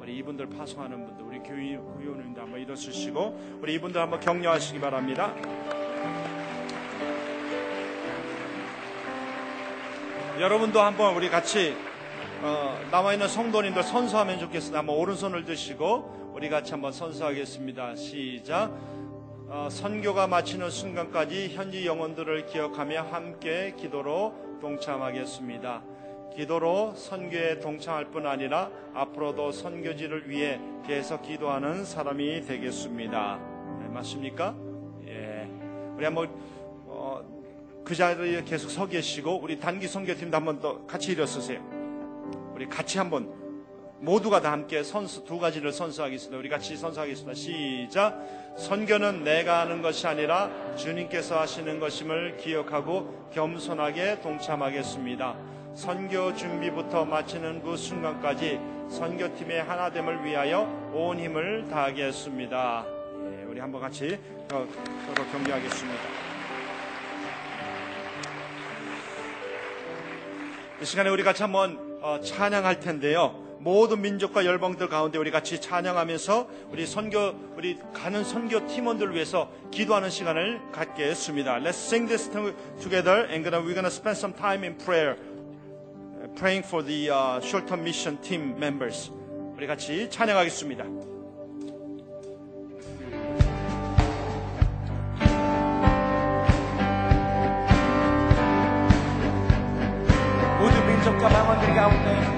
[0.00, 5.34] 우리 이분들 파송하는 분들 우리 교회 교회원님들 한번 일어서시고 우리 이분들 한번 격려하시기 바랍니다.
[10.40, 11.76] 여러분도 한번 우리 같이
[12.40, 14.78] 어, 남아 있는 성도님들 선서하면 좋겠습니다.
[14.78, 17.94] 한번 오른손을 드시고 우리 같이 한번 선서하겠습니다.
[17.96, 18.72] 시작.
[19.50, 25.82] 어, 선교가 마치는 순간까지 현지 영혼들을 기억하며 함께 기도로 동참하겠습니다.
[26.36, 33.40] 기도로 선교에 동참할 뿐 아니라 앞으로도 선교지를 위해 계속 기도하는 사람이 되겠습니다.
[33.80, 34.54] 네, 맞습니까?
[35.06, 35.48] 예.
[35.96, 36.28] 우리 한번
[36.84, 37.22] 어,
[37.86, 41.58] 그 자리에 계속 서 계시고 우리 단기 선교팀도 한번 더 같이 일어서세요.
[42.54, 43.32] 우리 같이 한번
[44.00, 46.38] 모두가 다 함께 선수 두 가지를 선수하겠습니다.
[46.38, 47.34] 우리 같이 선수하겠습니다.
[47.34, 48.54] 시작.
[48.56, 55.36] 선교는 내가 하는 것이 아니라 주님께서 하시는 것임을 기억하고 겸손하게 동참하겠습니다.
[55.74, 58.58] 선교 준비부터 마치는 그 순간까지
[58.90, 62.86] 선교팀의 하나됨을 위하여 온 힘을 다하겠습니다.
[62.86, 64.18] 예, 우리 한번 같이
[64.52, 64.66] 어,
[65.06, 66.00] 서로 격려하겠습니다.
[70.80, 73.47] 이 시간에 우리 같이 한번 어, 찬양할 텐데요.
[73.60, 80.10] 모든 민족과 열방들 가운데 우리 같이 찬양하면서 우리 선교 우리 가는 선교 팀원들을 위해서 기도하는
[80.10, 81.58] 시간을 갖겠습니다.
[81.58, 82.30] Let's sing this
[82.80, 85.16] together and gonna, we're gonna spend some time in prayer,
[86.22, 89.10] uh, praying for the uh, short-term mission team members.
[89.56, 90.84] 우리 같이 찬양하겠습니다.
[101.28, 102.37] 망원들 가운데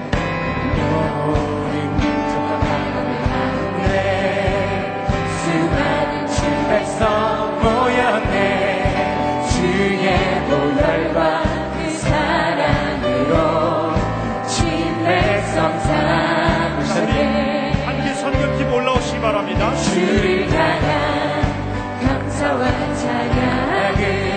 [19.31, 19.73] 바랍니다.
[19.75, 21.41] 주를 향한
[22.01, 24.30] 감사와 찬양을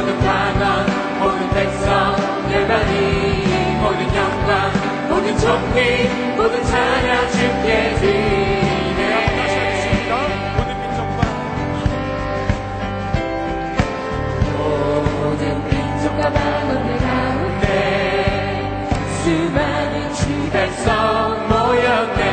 [0.00, 0.86] 모든 반원
[1.18, 2.16] 모든 백성
[2.50, 2.94] 열방이
[3.82, 4.72] 모든 영광
[5.10, 9.02] 모든 존귀 모든 찬양 주께 드리네.
[10.56, 11.20] 모든 민족과
[15.20, 17.66] 모든 민족과 방언들 가운데
[19.22, 20.20] 수많은 주
[20.50, 22.29] 백성 모였네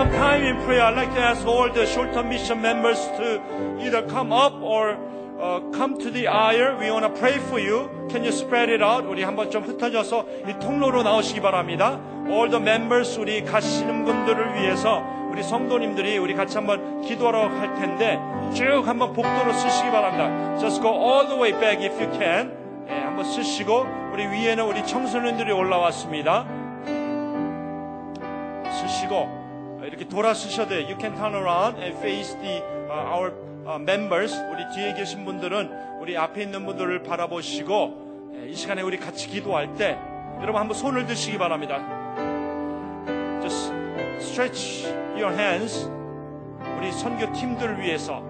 [0.00, 0.82] some time in prayer.
[0.82, 3.42] I'd like to ask all the short-term mission members to
[3.80, 4.96] either come up or
[5.72, 6.78] come to the aisle.
[6.78, 7.88] We wanna pray for you.
[8.10, 9.06] Can you spread it out?
[9.06, 11.98] 우리 한번 좀 흩어져서 이 통로로 나오시기 바랍니다.
[12.28, 18.18] All the members, 우리 가시는 분들을 위해서 우리 성도님들이 우리 같이 한번 기도하러 할 텐데
[18.54, 20.58] 쭉 한번 복도로 쓰시기 바랍니다.
[20.58, 22.52] Just go all the way back if you can.
[22.88, 26.46] 예, 한번 쓰시고 우리 위에는 우리 청소년들이 올라왔습니다.
[28.70, 29.40] 쓰시고
[29.84, 30.86] 이렇게 돌아 쓰셔도 돼요.
[30.86, 34.34] You can turn around and face the uh, our uh, members.
[34.50, 39.74] 우리 뒤에 계신 분들은 우리 앞에 있는 분들을 바라보시고 예, 이 시간에 우리 같이 기도할
[39.74, 39.98] 때
[40.40, 41.78] 여러분 한번 손을 드시기 바랍니다.
[43.42, 43.72] Just
[44.18, 45.90] stretch your hands.
[46.78, 48.22] 우리 선교 팀들 위해서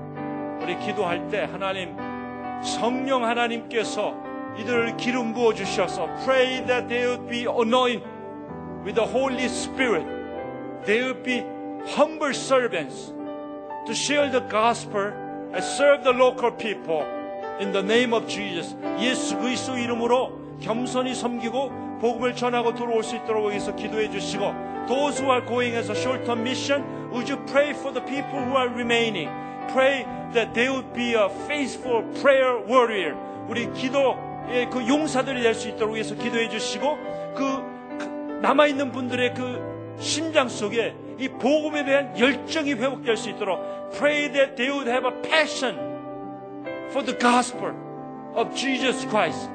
[0.61, 1.97] 우리 기도할 때 하나님
[2.63, 4.15] 성령 하나님께서
[4.59, 8.05] 이들을 기름 부어 주셔서 pray that they would be anointed
[8.85, 10.05] with the Holy Spirit.
[10.85, 11.45] They would be
[11.95, 13.13] humble servants
[13.87, 15.13] to share the gospel
[15.53, 17.03] and serve the local people
[17.61, 18.77] in the name of Jesus.
[19.01, 24.55] 예수 그리스도 이름으로 겸손히 섬기고 복음을 전하고 들어올 수 있도록 위해서 기도해 주시고
[24.89, 26.83] those who are going as a short-term mission,
[27.13, 29.29] would you pray for the people who are remaining?
[29.73, 33.15] Pray that they would be a faithful prayer warrior.
[33.49, 36.99] 우리 기도의 그 용사들이 될 수 있도록 위해서 기도해 주시고
[37.35, 43.61] 그 남아 있는 분들의 그 심장 속에 이 복음에 대한 열정이 회복될 수 있도록
[43.93, 45.77] pray that they would have a passion
[46.89, 47.73] for the gospel
[48.35, 49.51] of Jesus Christ.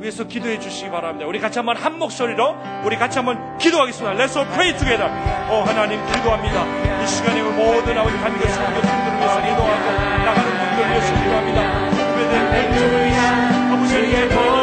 [0.00, 1.28] 위해서 기도해 주시기 바랍니다.
[1.28, 4.16] 우리 같이 한번 한 목소리로 우리 같이 한번 기도하겠습니다.
[4.16, 5.08] Let's all pray together.
[5.48, 6.66] 오 하나님 기도합니다.
[7.00, 9.92] 이 시간에 모든 아버지 감격 성교팀들을 위해서 기도하고
[10.24, 12.02] 나가는 분들을 위해서 기도합니다.
[12.32, 14.61] 대한 열정을 위해서 아버지의 보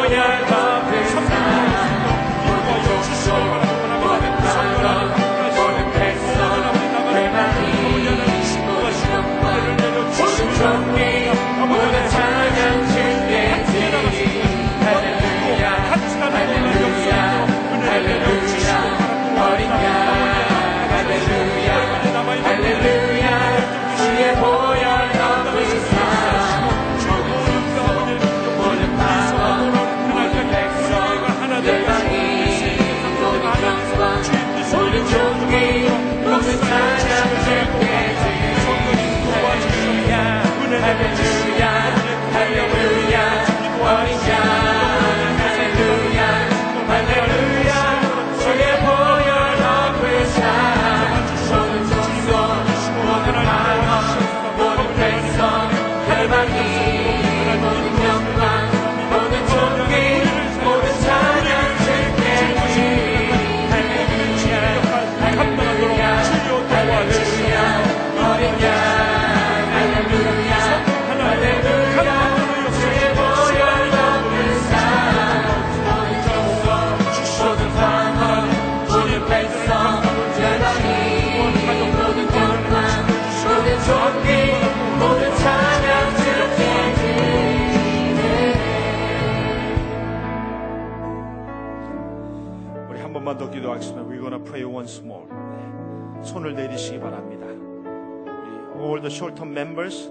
[96.40, 97.46] 손을 내리시기 바랍니다.
[97.46, 100.10] 우리 all the short-term members,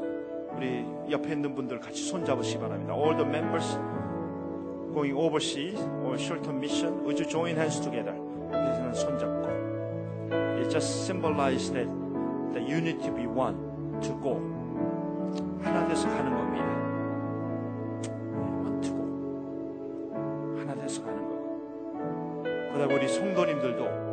[0.54, 2.92] 우리 옆에 있는 분들 같이 손 잡으시기 바랍니다.
[2.94, 3.78] All the members
[4.92, 8.14] going overseas or short-term mission, would you join hands together?
[8.50, 9.48] 그래서 손 잡고.
[10.60, 11.88] It just symbolizes that
[12.52, 13.56] the unity be one
[14.02, 14.36] to go.
[15.62, 16.68] 하나 돼서 가는 겁니다.
[22.72, 24.07] 그다음 우리 성도님들도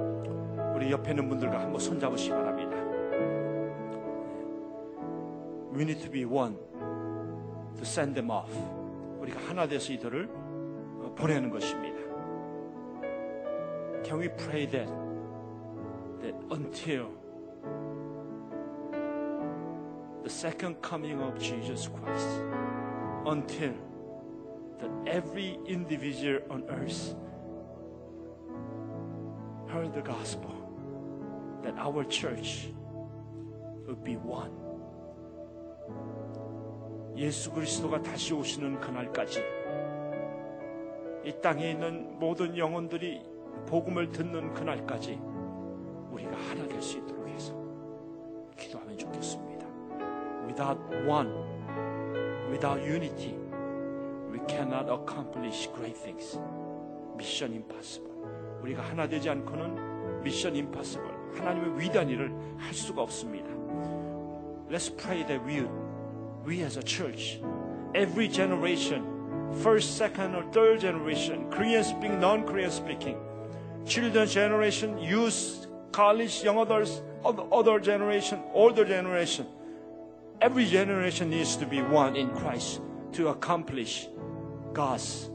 [0.75, 2.75] 우리 옆에 있는 분들과 한번 손 잡으시기 바랍니다.
[5.73, 6.57] We need to be one
[7.75, 8.51] to send them off.
[9.19, 11.95] 우리가 하나 돼서 이들을 어, 보내는 것입니다.
[14.03, 14.91] Can we pray that
[16.21, 17.07] that until
[20.23, 22.43] the second coming of Jesus Christ,
[23.25, 23.73] until
[24.79, 27.15] that every individual on earth
[29.67, 30.64] heard the gospel,
[31.65, 32.71] that our church
[33.87, 34.51] would be one.
[37.17, 39.41] 예수 그리스도가 다시 오시는 그날까지
[41.23, 43.21] 이 땅에 있는 모든 영혼들이
[43.67, 45.19] 복음을 듣는 그날까지
[46.11, 47.53] 우리가 하나 될 수 있도록 해서
[48.57, 49.65] 기도하면 좋겠습니다.
[50.45, 51.31] Without one,
[52.51, 53.35] without unity,
[54.31, 56.37] we cannot accomplish great things.
[57.15, 58.13] Mission impossible.
[58.61, 61.14] 우리가 하나 되지 않고는 Mission impossible.
[61.36, 63.48] 하나님의 위대한 일을 할 수가 없습니다.
[64.70, 65.66] Let's pray that we,
[66.46, 67.40] we as a church,
[67.94, 69.02] every generation,
[69.62, 73.16] first, second, or third generation, Korean speaking, non-Korean speaking,
[73.84, 79.46] children generation, youth, college, young adults, other- other generation, older generation.
[80.40, 82.80] Every generation needs to be one in Christ
[83.12, 84.08] to accomplish
[84.72, 85.30] God's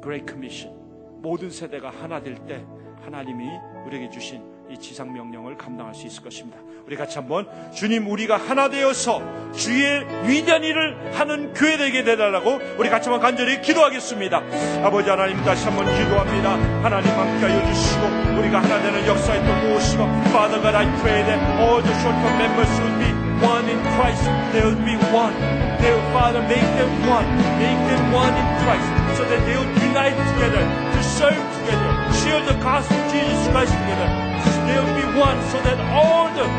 [0.00, 0.76] Great Commission.
[1.22, 2.64] 모든 세대가 하나 될 때
[3.02, 3.48] 하나님이
[3.86, 6.57] 우리에게 주신 이 지상 명령을 감당할 수 있을 것입니다.
[6.85, 9.21] 우리 같이 한번 주님 우리가 하나 되어서
[9.53, 14.41] 주의 위대한 일을 하는 교회 되게 되달라고 우리 같이 한번 간절히 기도하겠습니다.
[14.83, 16.51] 아버지 하나님 다시 한번 기도합니다.
[16.83, 21.81] 하나님 함께하여 주시고 우리가 하나 되는 역사에 또 모으시고 Father God I pray that all
[21.81, 24.23] the short-term members would be one in Christ.
[24.51, 25.35] They would be one.
[25.79, 27.27] They will, Father, make them one.
[27.59, 28.87] Make them one in Christ
[29.19, 31.91] so that they will unite together to serve together,
[32.23, 34.52] share the gospel of Jesus Christ together.
[34.73, 36.49] They will be one so that all the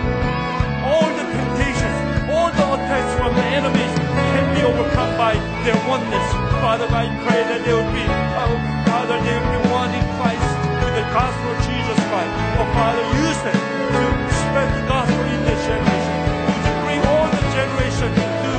[0.87, 1.99] all the temptations,
[2.31, 3.91] all the attacks from the enemies
[4.31, 5.35] can be overcome by
[5.67, 6.23] their oneness.
[6.63, 8.55] Father, I pray that they will be, oh,
[8.87, 10.47] Father, they will be one in Christ
[10.79, 12.35] with the gospel of Jesus Christ.
[12.55, 16.15] Oh, Father, use them to spread the gospel in this generation,
[16.55, 18.51] to bring all the generation to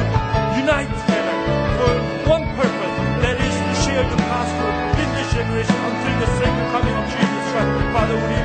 [0.59, 1.35] unite together
[1.79, 1.91] for
[2.27, 4.67] one purpose, that is to share the gospel
[4.99, 7.71] in this generation until the second coming of Jesus Christ.
[7.95, 8.35] Father, 우리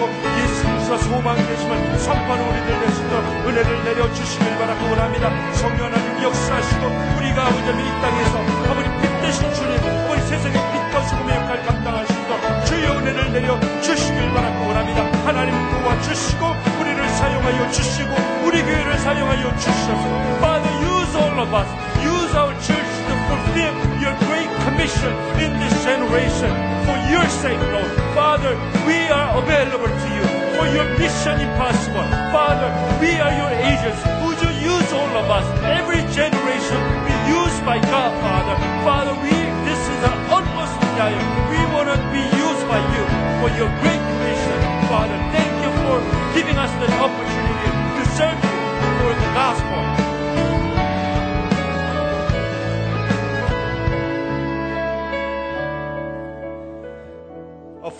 [0.00, 0.08] 주시고
[0.40, 5.52] 예수께서 소망 되심을 선포하는 우리들 있도록 은혜를 내려 주시길 바라고 원합니다.
[5.52, 6.86] 성령 하나님 역사하시고
[7.18, 8.38] 우리가 아버지 이 땅에서
[8.70, 13.60] 아버지 빛 되신 주님 우리 세상의 빛과 소금의 역할 감당할 수 있도록 주의 은혜를 내려
[13.82, 15.02] 주시길 바라고 원합니다.
[15.26, 16.46] 하나님 도와주시고
[16.80, 18.10] 우리를 사용하여 주시고
[18.46, 20.04] 우리 교회를 사용하여 주셔서
[20.40, 21.68] Father use all of us
[22.00, 26.52] use our church to fulfill your great commission in this generation
[26.86, 27.90] for your sake Lord.
[28.14, 28.54] Father
[28.86, 32.06] we are available to you for your mission impossible.
[32.30, 32.70] Father
[33.02, 33.98] we are your agents.
[34.22, 35.46] Would you use all of us?
[35.78, 38.56] Every generation be used by God Father.
[38.86, 39.34] Father we
[39.66, 41.22] this is our utmost desire.
[41.50, 43.04] We want to be used by you
[43.40, 44.58] for your great commission
[44.92, 45.96] Father thank you for
[46.36, 47.68] giving us the opportunity
[47.98, 48.58] to serve you
[49.02, 50.19] for the gospel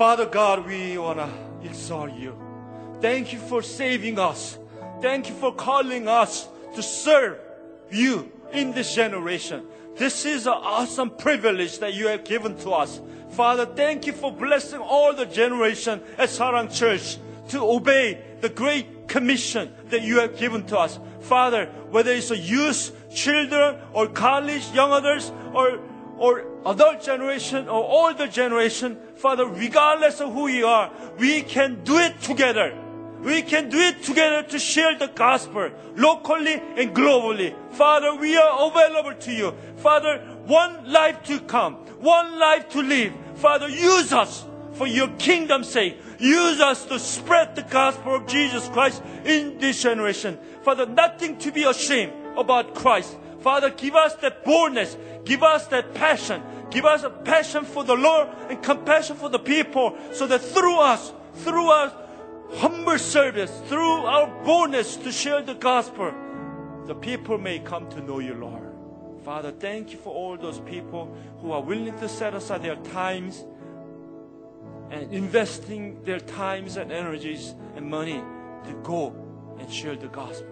[0.01, 1.29] Father God, we want to
[1.63, 2.35] exalt you.
[3.03, 4.59] Thank you for saving us.
[5.03, 7.39] Thank you for calling us to serve
[7.91, 9.67] you in this generation.
[9.97, 12.99] This is an awesome privilege that you have given to us.
[13.33, 17.19] Father, thank you for blessing all the generation at Sarang Church
[17.49, 20.99] to obey the great commission that you have given to us.
[21.21, 25.79] Father, whether it's a youth, children, or college, young adults, or
[26.21, 31.97] or adult generation or older generation, Father, regardless of who we are, we can do
[31.97, 32.77] it together.
[33.23, 37.55] We can do it together to share the gospel locally and globally.
[37.73, 39.55] Father, we are available to you.
[39.79, 43.15] Father, one life to come, one life to live.
[43.37, 44.45] Father, use us
[44.75, 45.99] for your kingdom's sake.
[46.19, 50.39] Use us to spread the gospel of Jesus Christ in this generation.
[50.63, 53.17] Father, nothing to be ashamed about Christ.
[53.41, 57.95] Father, give us that boldness, give us that passion, give us a passion for the
[57.95, 61.93] Lord and compassion for the people, so that through us, through our
[62.55, 66.13] humble service, through our boldness to share the gospel,
[66.87, 68.67] the people may come to know you, Lord.
[69.25, 73.45] Father, thank you for all those people who are willing to set aside their times
[74.91, 78.23] and investing their times and energies and money
[78.65, 79.15] to go
[79.59, 80.47] and share the gospel.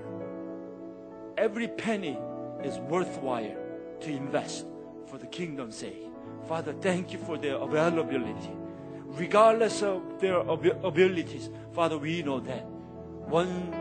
[1.36, 2.16] Every penny
[2.64, 3.56] is worthwhile
[4.01, 4.66] to invest
[5.06, 6.06] for the kingdom's sake.
[6.47, 8.51] Father, thank you for their availability.
[9.06, 12.64] Regardless of their ab- abilities, Father, we know that
[13.26, 13.72] one,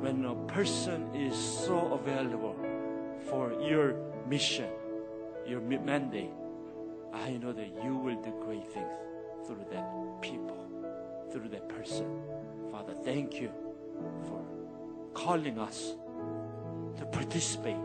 [0.00, 2.56] when a person is so available
[3.28, 3.96] for your
[4.28, 4.68] mission,
[5.46, 6.30] your mandate,
[7.12, 8.86] I know that you will do great things
[9.46, 10.66] through that people,
[11.32, 12.22] through that person.
[12.70, 13.50] Father, thank you
[14.28, 14.44] for
[15.14, 15.94] calling us
[17.26, 17.76] participate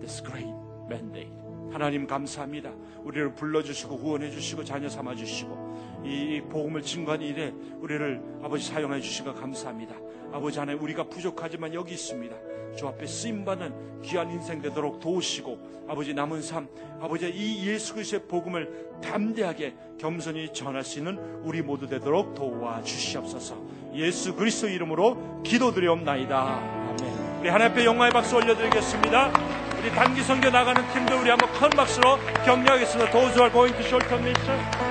[0.00, 0.48] this great
[0.88, 1.30] mandate.
[1.70, 2.72] 하나님 감사합니다.
[3.04, 9.94] 우리를 불러주시고 후원해주시고 자녀 삼아주시고 이 복음을 증거하는 일에 우리를 아버지 사용해 주시고 감사합니다.
[10.32, 12.36] 아버지 하나님 우리가 부족하지만 여기 있습니다.
[12.76, 16.68] 주 앞에 쓰임받는 귀한 인생 되도록 도우시고 아버지 남은 삶
[17.00, 23.56] 아버지 이 예수 그리스도의 복음을 담대하게 겸손히 전할 수 있는 우리 모두 되도록 도와 주시옵소서.
[23.94, 26.36] 예수 그리스도 이름으로 기도드리옵나이다.
[26.36, 27.40] 아멘.
[27.40, 29.32] 우리 하나님 앞에 영광의 박수 올려드리겠습니다.
[29.78, 33.10] 우리 단기 선교 나가는 팀들 우리 한번 큰 박수로 격려하겠습니다.
[33.10, 34.82] Those who are going to short term mission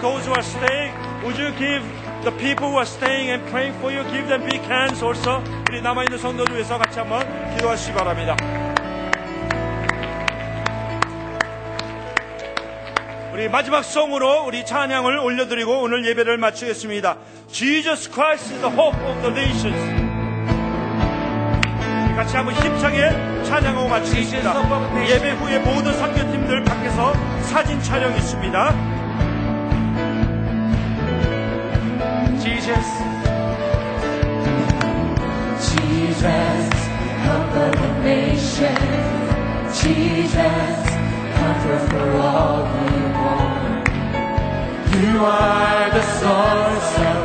[0.00, 0.94] those who are staying
[1.24, 1.82] would you give
[2.22, 5.82] the people who are staying and praying for you give them big hands also 우리
[5.82, 7.20] 남아있는 성도들 위해서 같이 한번
[7.56, 8.36] 기도하시기 바랍니다
[13.32, 17.16] 우리 마지막 송으로 우리 찬양을 올려드리고 오늘 예배를 마치겠습니다.
[17.50, 20.12] Jesus Christ is the hope of the nations.
[22.14, 23.08] 같이 한번 힘차게
[23.44, 25.08] 찬양하고 마치겠습니다.
[25.08, 29.01] 예배 후에 모든 선교팀들 밖에서 사진 촬영 있습니다.
[32.42, 32.86] Jesus,
[35.70, 36.64] Jesus,
[37.22, 38.76] hope of the nation.
[39.70, 40.76] Jesus,
[41.38, 43.84] comfort for all who mourn.
[44.90, 47.16] You are the source of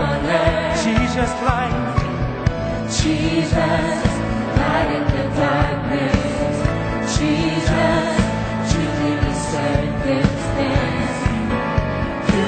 [0.00, 0.82] on earth.
[0.82, 1.86] Jesus light,
[2.88, 3.98] Jesus,
[4.56, 6.56] light in the darkness.
[7.18, 8.08] Jesus,
[8.72, 11.05] truth in the circumstance.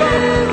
[0.00, 0.49] 우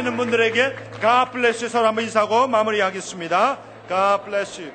[0.00, 3.62] 있는 분들에게 God bless you 서로 한번 인사하고 마무리하겠습니다.
[3.86, 4.72] God bless you.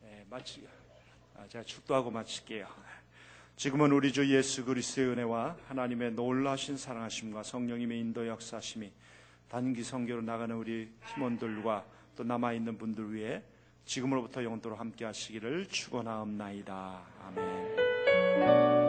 [0.00, 0.66] 네, 마치,
[1.36, 2.66] 아, 제가 축도하고 마칠게요.
[3.56, 8.90] 지금은 우리 주 예수 그리스도의 은혜와 하나님의 놀라신 사랑하심과 성령님의 인도 역사심이
[9.48, 11.84] 단기 성교로 나가는 우리 팀원들과
[12.16, 13.42] 또 남아있는 분들 위해
[13.84, 17.02] 지금으로부터 영원토록 함께 하시기를 축원하옵나이다.
[17.26, 18.81] 아멘.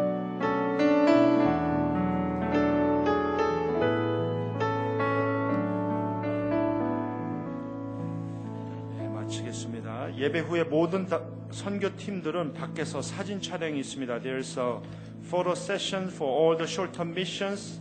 [9.38, 10.16] 마치겠습니다.
[10.18, 14.20] 예배 후에 모든 다- 선교팀들은 밖에서 사진 촬영이 있습니다.
[14.20, 14.80] There's a
[15.26, 17.80] photo session for all the short-term missions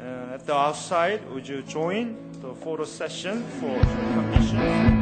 [0.00, 1.20] uh, at the outside.
[1.30, 4.97] Would you join the photo session for short-term missions?